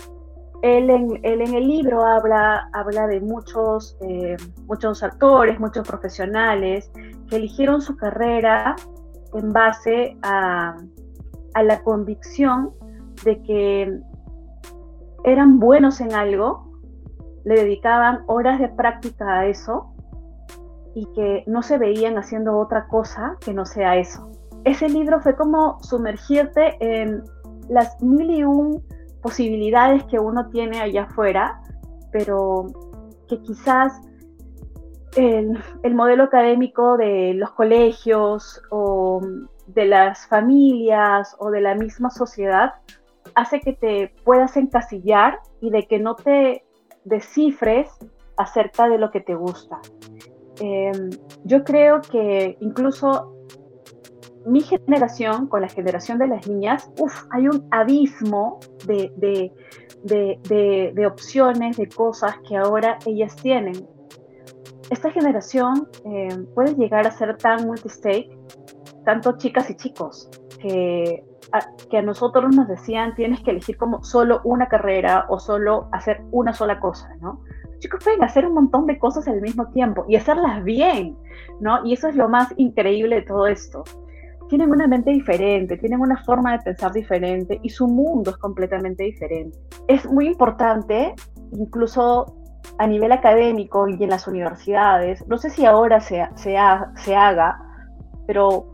él 0.62 0.90
en, 0.90 1.20
él 1.22 1.42
en 1.42 1.54
el 1.54 1.68
libro 1.68 2.04
habla, 2.04 2.68
habla 2.72 3.06
de 3.06 3.20
muchos, 3.20 3.96
eh, 4.00 4.36
muchos 4.66 5.04
actores, 5.04 5.60
muchos 5.60 5.86
profesionales 5.86 6.90
que 7.28 7.36
eligieron 7.36 7.80
su 7.82 7.96
carrera 7.96 8.74
en 9.32 9.52
base 9.52 10.16
a, 10.22 10.76
a 11.54 11.62
la 11.62 11.82
convicción 11.84 12.72
de 13.24 13.40
que 13.42 14.00
eran 15.22 15.60
buenos 15.60 16.00
en 16.00 16.14
algo, 16.14 16.80
le 17.44 17.54
dedicaban 17.54 18.24
horas 18.26 18.58
de 18.58 18.68
práctica 18.70 19.38
a 19.38 19.46
eso 19.46 19.91
y 20.94 21.06
que 21.14 21.44
no 21.46 21.62
se 21.62 21.78
veían 21.78 22.18
haciendo 22.18 22.58
otra 22.58 22.86
cosa 22.88 23.36
que 23.40 23.54
no 23.54 23.64
sea 23.64 23.96
eso. 23.96 24.30
Ese 24.64 24.88
libro 24.88 25.20
fue 25.20 25.34
como 25.36 25.82
sumergirte 25.82 26.76
en 26.80 27.22
las 27.68 28.00
mil 28.02 28.30
y 28.30 28.44
un 28.44 28.82
posibilidades 29.22 30.02
que 30.04 30.18
uno 30.18 30.48
tiene 30.50 30.80
allá 30.80 31.04
afuera 31.04 31.60
pero 32.12 32.66
que 33.28 33.40
quizás 33.40 33.92
el, 35.16 35.58
el, 35.82 35.94
modelo 35.94 36.24
académico 36.24 36.96
de 36.96 37.34
los 37.34 37.50
colegios 37.52 38.62
o 38.70 39.20
de 39.66 39.86
las 39.86 40.26
familias 40.26 41.34
o 41.38 41.50
de 41.50 41.60
la 41.60 41.74
misma 41.74 42.10
sociedad 42.10 42.74
hace 43.34 43.60
que 43.60 43.72
te 43.72 44.14
puedas 44.24 44.56
encasillar 44.56 45.40
y 45.60 45.70
de 45.70 45.86
que 45.86 45.98
no 45.98 46.14
te 46.14 46.64
descifres 47.04 47.88
acerca 48.36 48.88
de 48.88 48.98
lo 48.98 49.10
que 49.10 49.20
te 49.20 49.34
gusta. 49.34 49.80
Em, 50.64 51.10
yo 51.42 51.64
creo 51.64 52.00
que 52.00 52.56
incluso 52.60 53.34
mi 54.46 54.60
generación 54.60 55.48
con 55.48 55.62
la 55.62 55.68
generación 55.68 56.18
de 56.18 56.28
las 56.28 56.46
niñas, 56.46 56.88
hay 57.30 57.48
un 57.48 57.66
abismo 57.72 58.60
de, 58.86 59.12
de, 59.16 59.52
de, 60.04 60.92
de, 60.94 61.06
opciones, 61.06 61.76
de 61.76 61.88
cosas 61.88 62.36
que 62.48 62.56
ahora 62.56 62.96
ellas 63.06 63.34
tienen. 63.34 63.88
Esta 64.88 65.10
generación 65.10 65.88
em, 66.04 66.46
puede 66.54 66.76
llegar 66.76 67.08
a 67.08 67.10
ser 67.10 67.36
tan 67.38 67.66
multistake, 67.66 68.30
tanto 69.04 69.36
chicas 69.38 69.68
y 69.68 69.74
chicos, 69.74 70.30
que 70.60 71.24
que 71.90 71.98
a 71.98 72.02
nosotros 72.02 72.54
nos 72.54 72.68
decían 72.68 73.14
tienes 73.14 73.42
que 73.42 73.50
elegir 73.50 73.76
como 73.76 74.02
solo 74.02 74.40
una 74.44 74.68
carrera 74.68 75.26
o 75.28 75.38
solo 75.38 75.88
hacer 75.92 76.22
una 76.30 76.52
sola 76.52 76.80
cosa, 76.80 77.14
¿no? 77.20 77.42
Chicos 77.82 78.02
pueden 78.02 78.22
hacer 78.22 78.46
un 78.46 78.54
montón 78.54 78.86
de 78.86 78.98
cosas 78.98 79.26
al 79.26 79.40
mismo 79.40 79.66
tiempo 79.68 80.04
y 80.08 80.16
hacerlas 80.16 80.62
bien, 80.62 81.16
¿no? 81.60 81.84
Y 81.84 81.94
eso 81.94 82.08
es 82.08 82.14
lo 82.14 82.28
más 82.28 82.54
increíble 82.56 83.16
de 83.16 83.22
todo 83.22 83.46
esto. 83.46 83.82
Tienen 84.48 84.70
una 84.70 84.86
mente 84.86 85.10
diferente, 85.10 85.76
tienen 85.76 86.00
una 86.00 86.22
forma 86.24 86.52
de 86.52 86.60
pensar 86.60 86.92
diferente 86.92 87.58
y 87.62 87.70
su 87.70 87.88
mundo 87.88 88.30
es 88.30 88.36
completamente 88.36 89.02
diferente. 89.02 89.58
Es 89.88 90.06
muy 90.06 90.28
importante, 90.28 91.14
incluso 91.52 92.36
a 92.78 92.86
nivel 92.86 93.10
académico 93.10 93.88
y 93.88 94.02
en 94.02 94.10
las 94.10 94.28
universidades, 94.28 95.26
no 95.26 95.36
sé 95.36 95.50
si 95.50 95.66
ahora 95.66 96.00
se, 96.00 96.24
se, 96.36 96.56
se 96.96 97.16
haga, 97.16 97.60
pero 98.26 98.66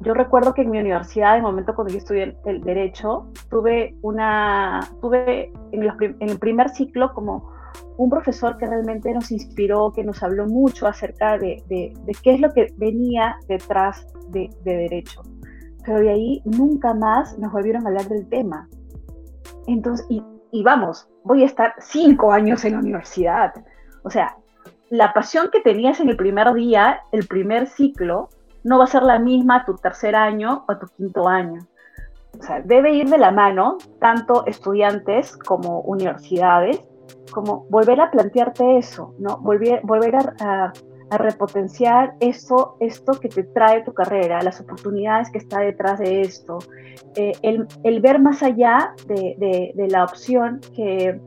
yo 0.00 0.14
recuerdo 0.14 0.52
que 0.52 0.62
en 0.62 0.70
mi 0.70 0.78
universidad, 0.78 1.32
en 1.32 1.38
el 1.38 1.42
momento 1.42 1.74
cuando 1.74 1.92
yo 1.92 1.98
estudié 1.98 2.36
el, 2.44 2.60
derecho, 2.60 3.26
tuve 3.50 3.96
una, 4.02 4.80
tuve 5.00 5.50
en, 5.72 5.82
el 6.20 6.38
primer 6.38 6.68
ciclo 6.68 7.14
como 7.14 7.57
un 7.98 8.08
profesor 8.08 8.56
que 8.56 8.66
realmente 8.66 9.12
nos 9.12 9.30
inspiró, 9.32 9.92
que 9.92 10.04
nos 10.04 10.22
habló 10.22 10.46
mucho 10.46 10.86
acerca 10.86 11.36
de, 11.36 11.62
de, 11.68 11.92
qué 12.22 12.34
es 12.34 12.40
lo 12.40 12.52
que 12.52 12.72
venía 12.76 13.36
detrás 13.48 14.06
de, 14.28 14.48
de, 14.64 14.76
derecho. 14.76 15.20
Pero 15.84 15.98
de 15.98 16.10
ahí 16.10 16.42
nunca 16.44 16.94
más 16.94 17.36
nos 17.38 17.52
volvieron 17.52 17.84
a 17.84 17.88
hablar 17.88 18.08
del 18.08 18.28
tema. 18.28 18.68
Entonces, 19.66 20.06
y, 20.08 20.22
y 20.52 20.62
vamos, 20.62 21.08
voy 21.24 21.42
a 21.42 21.46
estar 21.46 21.74
cinco 21.80 22.32
años 22.32 22.64
en 22.64 22.74
la 22.74 22.78
universidad. 22.78 23.52
O 24.04 24.10
sea, 24.10 24.36
la 24.90 25.12
pasión 25.12 25.50
que 25.52 25.60
tenías 25.60 25.98
en 25.98 26.08
el 26.08 26.16
primer 26.16 26.54
día, 26.54 27.00
el 27.10 27.26
primer 27.26 27.66
ciclo, 27.66 28.28
no 28.62 28.78
va 28.78 28.84
a 28.84 28.88
ser 28.88 29.02
la 29.02 29.18
misma 29.18 29.64
tu 29.64 29.74
tercer 29.74 30.14
año 30.14 30.64
o 30.68 30.76
tu 30.78 30.86
quinto 30.96 31.26
año. 31.26 31.66
O 32.38 32.42
sea, 32.44 32.60
debe 32.60 32.92
ir 32.92 33.08
de 33.08 33.18
la 33.18 33.32
mano, 33.32 33.78
tanto 33.98 34.46
estudiantes 34.46 35.36
como 35.36 35.80
universidades, 35.80 36.80
como 37.30 37.66
volver 37.70 38.00
a 38.00 38.10
plantearte 38.10 38.78
eso, 38.78 39.14
¿no? 39.18 39.38
Volver, 39.38 39.80
volver 39.84 40.16
a, 40.16 40.72
repotenciar 41.10 42.16
esto, 42.20 42.76
esto 42.80 43.18
que 43.18 43.30
te 43.30 43.42
trae 43.42 43.82
tu 43.82 43.94
carrera, 43.94 44.42
las 44.42 44.60
oportunidades 44.60 45.30
que 45.30 45.38
está 45.38 45.60
detrás 45.60 45.98
de 45.98 46.20
esto, 46.20 46.58
eh, 47.16 47.32
el, 47.40 48.00
ver 48.02 48.20
más 48.20 48.42
allá 48.42 48.92
de, 49.06 49.72
la 49.88 50.04
opción 50.04 50.60
que, 50.76 51.18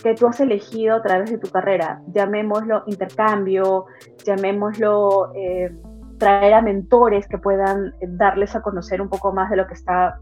que, 0.00 0.14
tú 0.14 0.28
has 0.28 0.38
elegido 0.38 0.94
a 0.94 1.02
través 1.02 1.32
de 1.32 1.38
tu 1.38 1.50
carrera, 1.50 2.00
llamémoslo 2.12 2.84
intercambio, 2.86 3.86
llamémoslo... 4.24 5.32
Eh, 5.34 5.72
traer 6.18 6.54
a 6.54 6.62
mentores 6.62 7.26
que 7.28 7.38
puedan 7.38 7.92
darles 8.00 8.54
a 8.54 8.62
conocer 8.62 9.02
un 9.02 9.08
poco 9.08 9.32
más 9.32 9.50
de 9.50 9.56
lo 9.56 9.66
que 9.66 9.74
está 9.74 10.18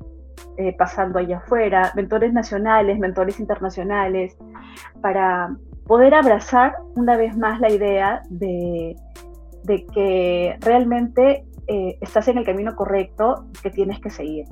eh, 0.57 0.75
pasando 0.77 1.19
allá 1.19 1.39
afuera, 1.39 1.93
mentores 1.95 2.33
nacionales, 2.33 2.99
mentores 2.99 3.41
internacionales, 3.41 4.37
para 5.01 5.57
poder 5.87 6.15
abrazar 6.15 6.77
una 6.95 7.17
vez 7.17 7.37
más 7.37 7.61
la 7.61 7.71
idea 7.71 8.23
de, 8.31 8.97
de 9.65 9.87
que 9.87 10.57
realmente 10.61 11.45
eh, 11.69 11.97
estás 12.01 12.29
en 12.29 12.39
el 12.39 12.45
camino 12.45 12.75
correcto 12.75 13.47
que 13.63 13.71
tienes 13.71 14.01
que 14.01 14.11
seguir. 14.11 14.47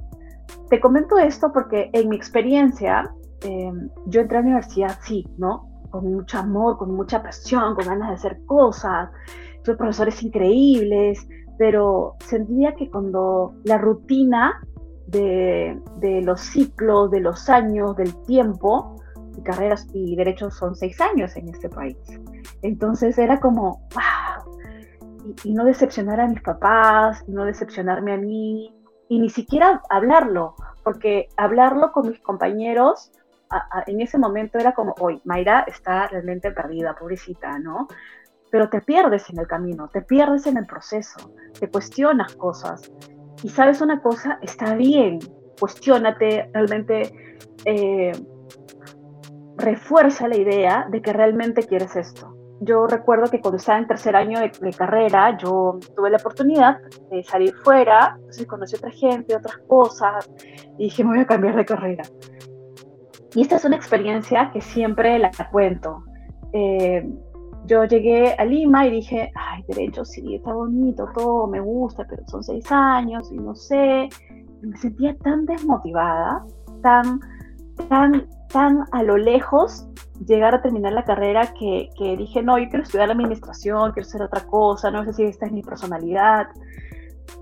Te 0.69 0.81
comento 0.81 1.19
esto 1.19 1.53
porque 1.53 1.91
en 1.93 2.09
mi 2.09 2.17
experiencia, 2.17 3.13
em, 3.43 3.89
yo 4.07 4.21
entré 4.21 4.39
a 4.39 4.41
la 4.41 4.47
universidad, 4.47 4.99
sí, 5.03 5.27
¿no? 5.37 5.69
Con 5.91 6.13
mucho 6.13 6.39
amor, 6.39 6.79
con 6.79 6.95
mucha 6.95 7.23
pasión, 7.23 7.75
con 7.75 7.87
ganas 7.87 8.09
de 8.09 8.15
hacer 8.15 8.45
cosas, 8.47 9.11
tuve 9.65 9.77
profesores 9.77 10.23
increíbles, 10.23 11.27
pero 11.59 12.17
sentía 12.21 12.75
que 12.75 12.89
cuando 12.89 13.55
la 13.65 13.79
rutina 13.79 14.61
de, 15.11 16.21
los 16.25 16.41
ciclos, 16.41 17.11
de 17.11 17.21
los 17.21 17.49
años, 17.49 17.97
del 17.97 18.15
tiempo, 18.25 18.97
y 19.37 19.43
carreras 19.43 19.87
y 19.93 20.17
derechos 20.17 20.57
son 20.57 20.75
seis 20.75 21.01
años 21.01 21.37
en 21.37 21.49
este 21.49 21.69
país. 21.69 21.97
Entonces 22.63 23.19
era 23.19 23.41
como, 23.41 23.89
wow, 23.95 24.59
y, 25.45 25.53
no 25.53 25.65
decepcionar 25.65 26.21
a 26.21 26.29
mis 26.29 26.43
papás, 26.43 27.23
y 27.27 27.33
no 27.33 27.45
decepcionarme 27.45 28.13
a 28.13 28.17
mí, 28.17 28.75
y 29.09 29.19
ni 29.19 29.31
siquiera 29.31 29.83
hablarlo, 29.91 30.55
porque 30.85 31.29
hablarlo 31.37 31.93
con 31.93 32.09
mis 32.09 32.21
compañeros 32.21 33.13
en 33.89 34.01
ese 34.01 34.17
momento 34.17 34.59
era 34.59 34.75
como, 34.75 34.95
hoy, 35.01 35.21
Mayra 35.25 35.65
está 35.67 36.07
realmente 36.07 36.53
perdida, 36.53 36.95
pobrecita, 36.95 37.59
¿no? 37.59 37.89
pero 38.51 38.69
te 38.69 38.81
pierdes 38.81 39.31
en 39.31 39.39
el 39.39 39.47
camino, 39.47 39.89
te 39.89 40.03
pierdes 40.03 40.47
en 40.47 40.57
el 40.57 40.67
proceso, 40.67 41.33
te 41.59 41.71
cuestionas 41.71 42.35
cosas. 42.35 42.91
Y 43.43 43.49
sabes 43.49 43.81
una 43.81 44.01
cosa, 44.03 44.39
está 44.43 44.75
bien, 44.75 45.19
cuestionate, 45.59 46.51
realmente 46.53 47.13
eh, 47.65 48.13
refuerza 49.57 50.29
la 50.29 50.37
idea 50.37 50.87
de 50.91 51.01
que 51.03 51.13
realmente 51.13 51.63
quieres 51.63 51.97
esto. 51.97 52.35
Yo 52.63 52.87
recuerdo 52.87 53.31
que 53.31 53.41
cuando 53.41 53.57
estaba 53.57 53.79
en 53.79 53.87
tercer 53.87 54.15
año 54.15 54.39
de, 54.41 54.73
carrera, 54.73 55.37
yo 55.39 55.79
tuve 55.97 56.11
la 56.11 56.19
oportunidad 56.19 56.79
de 57.11 57.23
salir 57.25 57.55
fuera, 57.65 58.17
entonces 58.17 58.47
conocí 58.47 58.77
a 58.77 58.79
otra 58.79 58.91
gente, 58.91 59.35
otras 59.35 59.59
cosas, 59.67 60.31
y 60.79 60.85
dije, 60.85 61.03
me 61.03 61.11
voy 61.11 61.21
a 61.21 61.27
cambiar 61.27 61.57
de 61.57 61.65
carrera. 61.65 62.03
Y 63.35 63.43
esta 63.43 63.57
es 63.57 63.65
una 63.65 63.77
experiencia 63.77 64.51
que 64.53 64.61
siempre 64.61 65.19
la 65.19 65.31
cuento. 65.51 66.05
Eh, 66.53 67.09
yo 67.67 67.85
llegué 67.85 68.35
a 68.39 68.45
Lima 68.45 68.87
y 68.87 68.91
dije, 68.91 69.33
ay, 69.35 69.65
derecho, 69.69 70.05
sí, 70.05 70.35
está 70.35 70.53
bonito, 70.53 71.09
todo 71.15 71.47
me 71.47 71.61
gusta, 71.61 72.07
pero 72.09 72.23
son 72.27 72.43
seis 72.43 72.71
años 72.71 73.31
y 73.31 73.37
no 73.37 73.55
sé. 73.55 74.09
me 74.63 74.77
sentía 74.77 75.17
tan 75.19 75.47
desmotivada, 75.47 76.45
tan, 76.83 77.21
tan, 77.89 78.27
tan 78.49 78.85
a 78.93 79.03
lo 79.03 79.17
lejos 79.17 79.87
llegar 80.27 80.55
a 80.55 80.63
terminar 80.63 80.93
la 80.93 81.05
carrera 81.05 81.53
que, 81.59 81.91
que 81.97 82.17
dije, 82.17 82.43
no, 82.43 82.59
yo 82.59 82.69
quiero 82.69 82.83
estudiar 82.83 83.11
administración, 83.11 83.93
quiero 83.93 84.07
hacer 84.07 84.23
otra 84.23 84.47
cosa, 84.47 84.91
no 84.91 85.05
sé 85.05 85.13
si 85.13 85.25
esta 85.25 85.47
es 85.47 85.53
mi 85.53 85.63
personalidad. 85.63 86.49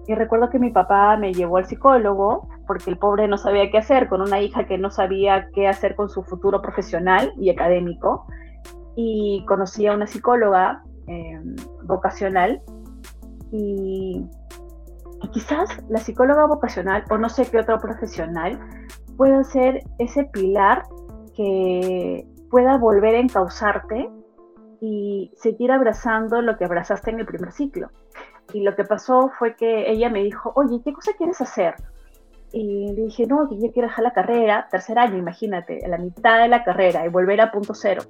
Y 0.07 0.15
recuerdo 0.15 0.51
que 0.51 0.59
mi 0.59 0.71
papá 0.71 1.17
me 1.17 1.33
llevó 1.33 1.57
al 1.57 1.67
psicólogo 1.67 2.49
porque 2.67 2.91
el 2.91 2.99
pobre 2.99 3.29
no 3.29 3.39
sabía 3.39 3.71
qué 3.71 3.79
hacer 3.79 4.09
con 4.09 4.21
una 4.21 4.41
hija 4.41 4.67
que 4.67 4.79
no 4.79 4.91
sabía 4.91 5.49
qué 5.55 5.69
hacer 5.69 5.97
con 5.97 6.09
su 6.09 6.23
futuro 6.23 6.61
profesional 6.61 7.33
y 7.39 7.51
académico 7.51 8.27
y 9.01 9.45
conocí 9.47 9.87
a 9.87 9.95
una 9.95 10.09
psicóloga 10.09 10.83
em, 11.07 11.55
vocacional 11.85 12.61
y, 13.53 14.27
quizás 15.33 15.69
la 15.89 15.99
psicóloga 15.99 16.47
vocacional 16.47 17.05
o 17.11 17.17
no 17.17 17.29
sé 17.29 17.49
qué 17.49 17.59
otro 17.59 17.79
profesional 17.79 18.59
pueda 19.17 19.45
ser 19.45 19.85
ese 19.99 20.25
pilar 20.25 20.83
que 21.37 22.27
pueda 22.51 22.77
volver 22.77 23.15
a 23.15 23.21
encauzarte 23.21 24.11
y 24.81 25.31
seguir 25.37 25.71
abrazando 25.71 26.43
lo 26.43 26.57
que 26.57 26.65
abrazaste 26.65 27.11
en 27.11 27.21
el 27.21 27.27
primer 27.27 27.53
ciclo. 27.53 27.91
Y 28.53 28.63
lo 28.63 28.75
que 28.75 28.85
pasó 28.85 29.31
fue 29.39 29.55
que 29.55 29.91
ella 29.91 30.09
me 30.09 30.25
dijo, 30.25 30.53
oye, 30.57 30.81
¿qué 30.85 30.93
cosa 30.93 31.13
quieres 31.17 31.41
hacer? 31.41 31.75
Y 32.53 32.95
le 32.95 33.03
dije, 33.03 33.27
no, 33.27 33.49
que 33.49 33.61
yo 33.61 33.71
quiero 33.73 33.89
dejar 33.89 34.05
la 34.05 34.13
carrera, 34.13 34.67
tercer 34.71 34.99
año, 34.99 35.19
imagínate, 35.19 35.85
a 35.85 35.89
la 35.89 35.99
mitad 35.99 36.41
de 36.41 36.49
la 36.49 36.65
carrera 36.65 37.05
y 37.05 37.11
volver 37.11 37.41
a 37.41 37.53
punto 37.53 37.75
cero. 37.75 38.03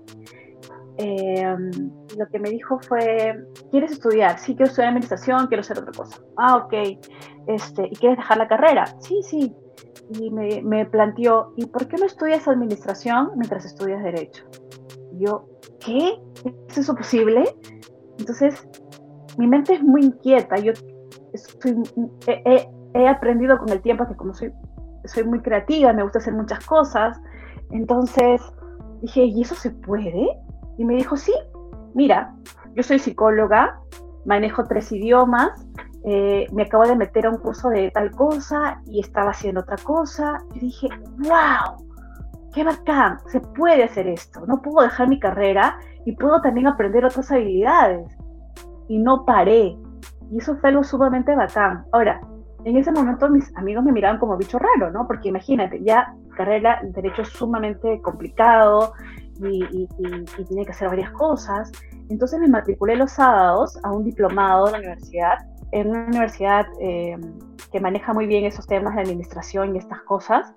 Em, 0.99 1.71
lo 2.19 2.27
que 2.27 2.39
me 2.39 2.51
dijo 2.51 2.79
fue, 2.81 3.45
¿quieres 3.71 3.93
estudiar? 3.93 4.39
Sí, 4.39 4.55
quiero 4.55 4.69
estudiar 4.69 4.89
administración, 4.89 5.47
quiero 5.47 5.61
hacer 5.61 5.79
otra 5.79 5.93
cosa. 5.93 6.21
Ah, 6.37 6.57
ok. 6.57 6.73
Este, 7.47 7.89
¿Y 7.91 7.97
quieres 7.97 8.19
dejar 8.19 8.39
la 8.39 8.49
carrera? 8.49 8.85
Sí, 9.01 9.21
sí. 9.23 9.55
Y 10.21 10.31
me, 10.31 10.63
me 10.63 10.87
planteó, 10.87 11.53
¿y 11.57 11.67
por 11.67 11.87
qué 11.87 11.97
no 11.97 12.07
estudias 12.07 12.49
administración 12.49 13.31
mientras 13.37 13.65
estudias 13.65 14.03
derecho? 14.03 14.45
yo, 15.19 15.49
¿qué? 15.85 16.21
¿Es 16.69 16.79
eso 16.79 16.95
posible? 16.95 17.45
Entonces, 18.19 18.67
mi 19.37 19.47
mente 19.47 19.75
es 19.75 19.83
muy 19.83 20.05
inquieta. 20.05 20.57
Yo 20.59 20.73
he, 22.27 22.69
he, 22.95 23.09
aprendido 23.09 23.59
con 23.59 23.69
el 23.71 23.81
tiempo 23.81 24.07
que 24.07 24.17
como 24.17 24.35
soy, 24.35 24.53
soy 25.05 25.25
muy 25.25 25.41
creativa, 25.41 25.93
me 25.93 26.03
gusta 26.03 26.19
hacer 26.19 26.35
muchas 26.35 26.65
cosas. 26.67 27.21
Entonces, 27.71 28.41
dije, 29.03 29.25
¿y 29.25 29.43
eso 29.43 29.55
se 29.55 29.71
puede? 29.71 30.29
Y 30.79 30.85
me 30.85 30.95
dijo, 30.95 31.17
sí, 31.17 31.35
mira, 31.95 32.35
yo 32.75 32.83
soy 32.83 32.99
psicóloga, 32.99 33.79
manejo 34.25 34.65
tres 34.65 34.91
idiomas, 34.93 35.67
eh, 36.05 36.47
me 36.53 36.63
acabo 36.63 36.87
de 36.87 36.97
meter 36.97 37.27
a 37.27 37.31
un 37.31 37.39
curso 37.39 37.69
de 37.69 37.91
tal 37.91 38.13
cosa 38.13 38.81
y 38.87 39.01
estaba 39.01 39.33
haciendo 39.33 39.61
otra 39.61 39.77
cosa. 39.83 40.39
Y 40.55 40.61
dije, 40.61 40.89
wow, 41.19 41.85
qué 42.55 42.65
bacán, 42.65 43.19
se 43.27 43.41
puede 43.41 43.85
hacer 43.85 44.07
esto, 44.07 44.47
no 44.47 44.63
puedo 44.63 44.83
dejar 44.83 45.09
mi 45.09 45.19
carrera 45.19 45.79
y 46.05 46.13
puedo 46.13 46.41
también 46.41 46.67
aprender 46.67 47.05
otras 47.05 47.31
habilidades. 47.31 48.09
Y 48.89 48.99
no 48.99 49.25
paré. 49.25 49.77
Y 50.31 50.39
eso 50.39 50.57
fue 50.57 50.71
algo 50.71 50.85
sumamente 50.85 51.35
bacán. 51.35 51.85
Ahora, 51.93 52.21
en 52.65 52.77
ese 52.77 52.91
momento 52.93 53.29
mis 53.29 53.55
amigos 53.57 53.85
me 53.85 53.93
miraban 53.93 54.19
como 54.19 54.37
bicho 54.37 54.59
raro, 54.59 54.91
¿no? 54.91 55.07
Porque 55.07 55.29
imagínate, 55.29 55.83
ya 55.83 56.15
carrera, 56.37 56.81
derecho 56.83 57.23
es 57.23 57.29
sumamente 57.29 58.01
complicado 58.03 58.93
y, 59.41 59.87
tiene 60.45 60.65
que 60.65 60.71
hacer 60.71 60.89
varias 60.89 61.11
cosas. 61.13 61.71
Entonces 62.09 62.41
me 62.41 62.49
matriculé 62.49 62.97
los 62.97 63.13
sábados 63.13 63.79
a 63.83 63.93
un 63.93 64.05
diplomado 64.05 64.67
de 64.67 64.73
la 64.73 64.79
universidad, 64.79 65.39
en 65.73 65.91
una 65.91 66.07
universidad 66.07 66.67
eh, 66.81 67.17
que 67.71 67.81
maneja 67.81 68.13
muy 68.13 68.27
bien 68.27 68.45
esos 68.45 68.67
temas 68.67 68.95
de 68.95 69.03
administración 69.03 69.75
y 69.75 69.79
estas 69.79 70.01
cosas. 70.03 70.55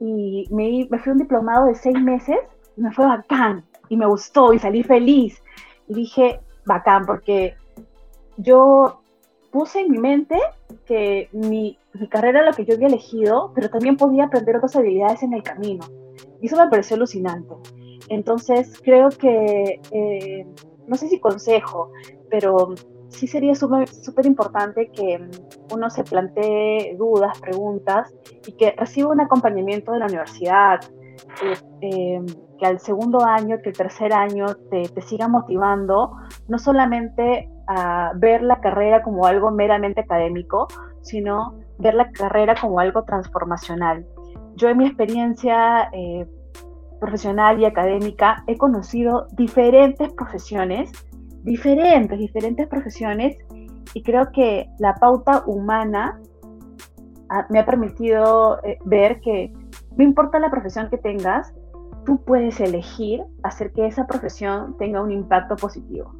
Y 0.00 0.46
me, 0.50 0.86
me 0.90 0.98
fui 0.98 1.10
a 1.10 1.12
un 1.12 1.18
diplomado 1.18 1.66
de 1.66 1.74
seis 1.74 1.98
meses 2.00 2.36
y 2.76 2.82
me 2.82 2.92
fue 2.92 3.06
bacán 3.06 3.64
y 3.88 3.96
me 3.96 4.06
gustó 4.06 4.52
y 4.52 4.58
salí 4.58 4.82
feliz. 4.82 5.42
Y 5.88 5.94
dije, 5.94 6.40
bacán, 6.66 7.06
porque 7.06 7.54
yo 8.36 9.00
puse 9.50 9.80
en 9.80 9.92
mi 9.92 9.98
mente 9.98 10.38
que 10.84 11.28
mi, 11.32 11.78
mi, 11.92 12.08
carrera 12.08 12.40
era 12.40 12.50
lo 12.50 12.56
que 12.56 12.64
yo 12.64 12.74
había 12.74 12.88
elegido, 12.88 13.52
pero 13.54 13.70
también 13.70 13.96
podía 13.96 14.24
aprender 14.24 14.56
otras 14.56 14.76
habilidades 14.76 15.22
en 15.22 15.32
el 15.32 15.42
camino. 15.42 15.84
Y 16.40 16.46
eso 16.46 16.56
me 16.56 16.68
pareció 16.68 16.96
alucinante. 16.96 17.54
Entonces, 18.14 18.80
creo 18.82 19.08
que, 19.10 19.80
eh, 19.90 20.46
no 20.86 20.96
sé 20.96 21.08
si 21.08 21.18
consejo, 21.18 21.90
pero 22.30 22.74
sí 23.08 23.26
sería 23.26 23.54
súper 23.54 24.26
importante 24.26 24.90
que 24.90 25.28
uno 25.72 25.90
se 25.90 26.04
plantee 26.04 26.96
dudas, 26.96 27.40
preguntas 27.40 28.14
y 28.46 28.52
que 28.52 28.72
reciba 28.76 29.10
un 29.10 29.20
acompañamiento 29.20 29.92
de 29.92 29.98
la 29.98 30.06
universidad, 30.06 30.80
eh, 31.42 31.54
eh, 31.80 32.22
que 32.58 32.66
al 32.66 32.78
segundo 32.80 33.24
año, 33.24 33.58
que 33.62 33.70
el 33.70 33.76
tercer 33.76 34.12
año 34.12 34.46
te, 34.70 34.88
te 34.88 35.02
siga 35.02 35.28
motivando, 35.28 36.12
no 36.48 36.58
solamente 36.58 37.48
a 37.66 38.12
ver 38.14 38.42
la 38.42 38.60
carrera 38.60 39.02
como 39.02 39.26
algo 39.26 39.50
meramente 39.50 40.02
académico, 40.02 40.68
sino 41.02 41.54
ver 41.78 41.94
la 41.94 42.10
carrera 42.12 42.54
como 42.60 42.78
algo 42.78 43.04
transformacional. 43.04 44.06
Yo 44.56 44.68
en 44.68 44.78
mi 44.78 44.86
experiencia 44.86 45.88
eh, 45.92 46.26
profesional 47.00 47.60
y 47.60 47.64
académica 47.64 48.44
he 48.46 48.56
conocido 48.56 49.26
diferentes 49.32 50.12
profesiones, 50.12 50.90
diferentes, 51.42 52.18
diferentes 52.18 52.66
profesiones, 52.68 53.36
y 53.92 54.02
creo 54.02 54.30
que 54.32 54.68
la 54.78 54.94
pauta 54.94 55.44
humana 55.46 56.20
me 57.50 57.58
ha 57.58 57.66
permitido 57.66 58.62
eh, 58.64 58.78
ver 58.84 59.20
que 59.20 59.52
no 59.96 60.04
importa 60.04 60.38
la 60.38 60.50
profesión 60.50 60.88
que 60.90 60.98
tengas, 60.98 61.54
tú 62.04 62.22
puedes 62.24 62.60
elegir 62.60 63.22
hacer 63.42 63.72
que 63.72 63.86
esa 63.86 64.06
profesión 64.06 64.76
tenga 64.78 65.00
un 65.00 65.10
impacto 65.10 65.56
positivo. 65.56 66.12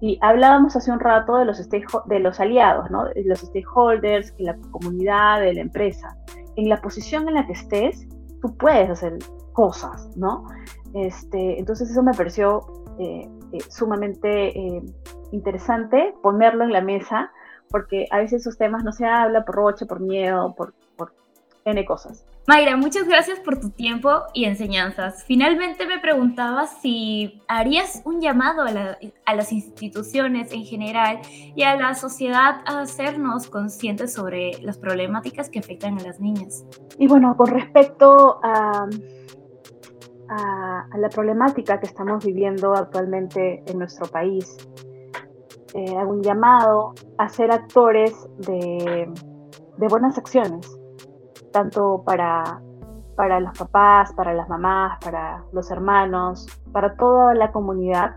Y 0.00 0.18
hablábamos 0.20 0.74
hace 0.76 0.90
un 0.90 1.00
rato 1.00 1.36
de 1.36 1.44
los, 1.44 1.68
de 1.68 2.18
los 2.18 2.40
aliados, 2.40 2.90
¿no? 2.90 3.04
de 3.04 3.24
los 3.24 3.40
stakeholders, 3.40 4.36
de 4.36 4.44
la 4.44 4.56
comunidad, 4.70 5.40
de 5.40 5.54
la 5.54 5.60
empresa. 5.60 6.16
En 6.56 6.68
la 6.68 6.80
posición 6.80 7.28
en 7.28 7.34
la 7.34 7.46
que 7.46 7.52
estés, 7.52 8.08
tú 8.40 8.56
puedes 8.56 8.90
hacer 8.90 9.18
cosas, 9.52 10.08
¿no? 10.16 10.46
Este, 10.94 11.58
entonces 11.58 11.90
eso 11.90 12.02
me 12.02 12.12
pareció 12.12 12.66
eh, 12.98 13.28
eh, 13.52 13.58
sumamente 13.68 14.58
eh, 14.58 14.82
interesante 15.30 16.14
ponerlo 16.22 16.64
en 16.64 16.72
la 16.72 16.80
mesa, 16.80 17.30
porque 17.70 18.06
a 18.10 18.18
veces 18.18 18.42
esos 18.42 18.58
temas 18.58 18.84
no 18.84 18.92
se 18.92 19.06
habla 19.06 19.44
por 19.44 19.54
roche, 19.54 19.86
por 19.86 20.00
miedo, 20.00 20.54
por, 20.54 20.74
por 20.96 21.14
N 21.64 21.84
cosas. 21.84 22.26
Mayra, 22.46 22.76
muchas 22.76 23.06
gracias 23.06 23.38
por 23.38 23.60
tu 23.60 23.70
tiempo 23.70 24.10
y 24.34 24.46
enseñanzas. 24.46 25.24
Finalmente 25.24 25.86
me 25.86 26.00
preguntaba 26.00 26.66
si 26.66 27.40
harías 27.46 28.02
un 28.04 28.20
llamado 28.20 28.62
a, 28.62 29.34
las 29.34 29.52
instituciones 29.52 30.52
en 30.52 30.64
general 30.64 31.20
y 31.54 31.62
a 31.62 31.76
la 31.76 31.94
sociedad 31.94 32.62
a 32.66 32.80
hacernos 32.80 33.48
conscientes 33.48 34.12
sobre 34.12 34.60
las 34.60 34.76
problemáticas 34.76 35.50
que 35.50 35.60
afectan 35.60 36.00
a 36.00 36.02
las 36.02 36.18
niñas. 36.18 36.64
Y 36.98 37.06
bueno, 37.06 37.36
con 37.36 37.46
respecto 37.46 38.40
a, 38.42 38.88
a 40.28 40.96
la 40.96 41.08
problemática 41.08 41.78
que 41.78 41.86
estamos 41.86 42.24
viviendo 42.24 42.74
actualmente 42.74 43.62
en 43.66 43.78
nuestro 43.78 44.06
país, 44.06 44.56
eh, 45.74 45.96
hago 45.96 46.12
un 46.12 46.22
llamado 46.22 46.92
a 47.16 47.28
ser 47.30 47.50
actores 47.50 48.12
de, 48.38 49.10
buenas 49.88 50.16
acciones 50.18 50.70
tanto 51.50 52.02
para, 52.04 52.60
para 53.16 53.40
los 53.40 53.58
papás, 53.58 54.12
para 54.12 54.32
las 54.34 54.48
mamás, 54.48 54.98
para 55.02 55.44
los 55.52 55.70
hermanos, 55.70 56.46
para 56.72 56.94
toda 56.96 57.34
la 57.34 57.52
comunidad, 57.52 58.14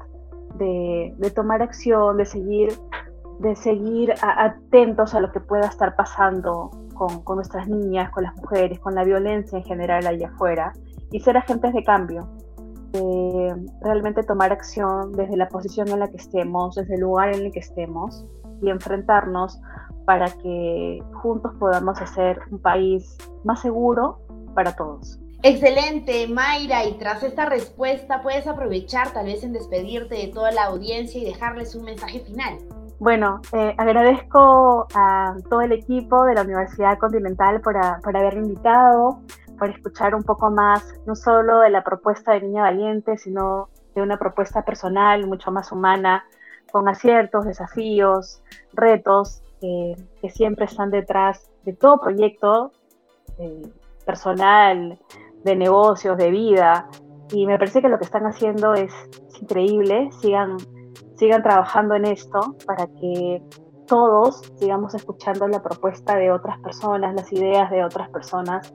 de, 0.58 1.32
tomar 1.34 1.62
acción, 1.62 2.18
de 2.18 2.26
seguir, 2.26 2.74
de 3.40 3.56
seguir 3.56 4.14
atentos 4.22 5.16
a 5.16 5.20
lo 5.20 5.32
que 5.32 5.40
pueda 5.40 5.68
estar 5.68 5.96
pasando 5.96 6.72
con, 6.94 7.36
nuestras 7.36 7.68
niñas, 7.68 8.10
con 8.12 8.24
las 8.24 8.36
mujeres, 8.36 8.80
con 8.80 8.96
la 8.96 9.04
violencia 9.04 9.58
en 9.58 9.66
general 9.66 10.08
allá 10.08 10.30
afuera, 10.30 10.72
y 11.12 11.20
ser 11.20 11.38
agentes 11.38 11.74
de 11.74 11.84
cambio. 11.84 12.28
De 12.92 13.56
realmente 13.82 14.24
tomar 14.24 14.54
acción 14.54 15.12
desde 15.12 15.36
la 15.36 15.50
posición 15.50 15.90
en 15.90 16.00
la 16.00 16.08
que 16.08 16.18
estemos, 16.18 16.76
desde 16.76 16.96
el 16.96 17.02
lugar 17.02 17.36
en 17.36 17.46
el 17.46 17.52
que 17.52 17.60
estemos 17.60 18.26
y 18.62 18.70
enfrentarnos 18.70 19.60
para 20.06 20.28
que 20.28 21.04
juntos 21.14 21.52
podamos 21.60 22.00
hacer 22.02 22.40
un 22.52 22.60
país 22.60 23.18
más 23.44 23.62
seguro 23.62 24.20
para 24.54 24.76
todos. 24.76 25.20
Excelente, 25.44 26.28
Mayra, 26.28 26.86
y 26.86 26.94
tras 26.94 27.22
esta 27.22 27.46
respuesta 27.46 28.24
puedes 28.24 28.48
aprovechar 28.48 29.12
tal 29.12 29.26
vez 29.26 29.44
en 29.44 29.54
despedirte 29.54 30.16
de 30.16 30.28
toda 30.28 30.52
la 30.52 30.66
audiencia 30.66 31.22
y 31.22 31.26
dejarles 31.26 31.76
un 31.76 31.86
mensaje 31.86 32.22
final. 32.22 32.58
Bueno, 33.00 33.42
eh, 33.52 33.76
agradezco 33.78 34.88
a 34.96 35.36
todo 35.50 35.62
el 35.62 35.74
equipo 35.74 36.24
de 36.24 36.34
la 36.34 36.42
Universidad 36.42 36.98
Continental 36.98 37.62
por, 37.62 37.76
por 38.02 38.18
haberme 38.18 38.48
invitado, 38.48 39.20
por 39.58 39.70
escuchar 39.70 40.16
un 40.16 40.24
poco 40.24 40.52
más, 40.52 40.94
no 41.06 41.16
solo 41.16 41.60
de 41.60 41.70
la 41.70 41.84
propuesta 41.84 42.34
de 42.34 42.42
Niña 42.42 42.64
Valiente, 42.64 43.18
sino 43.18 43.70
de 43.94 44.02
una 44.02 44.18
propuesta 44.18 44.64
personal, 44.64 45.26
mucho 45.28 45.52
más 45.52 45.72
humana, 45.72 46.26
con 46.72 46.88
aciertos, 46.90 47.46
desafíos, 47.46 48.42
retos, 48.74 49.42
que, 49.62 49.96
siempre 50.30 50.66
están 50.66 50.92
detrás 50.92 51.50
de 51.64 51.74
todo 51.74 52.00
proyecto 52.00 52.72
eh, 53.38 53.62
personal, 54.06 55.00
de 55.44 55.56
negocios, 55.56 56.18
de 56.18 56.32
vida. 56.32 56.90
Y 57.32 57.46
me 57.46 57.58
parece 57.58 57.82
que 57.82 57.90
lo 57.90 57.98
que 57.98 58.06
están 58.06 58.26
haciendo 58.26 58.74
es, 58.74 58.92
increíble. 59.40 60.10
Sigan, 60.20 60.58
sigan 61.16 61.44
trabajando 61.44 61.96
en 61.96 62.06
esto 62.06 62.56
para 62.66 62.88
que 62.88 63.42
todos 63.86 64.42
sigamos 64.58 64.96
escuchando 64.96 65.48
la 65.48 65.62
propuesta 65.62 66.16
de 66.16 66.32
otras 66.32 66.60
personas, 66.60 67.14
las 67.16 67.32
ideas 67.32 67.70
de 67.70 67.84
otras 67.84 68.10
personas 68.10 68.74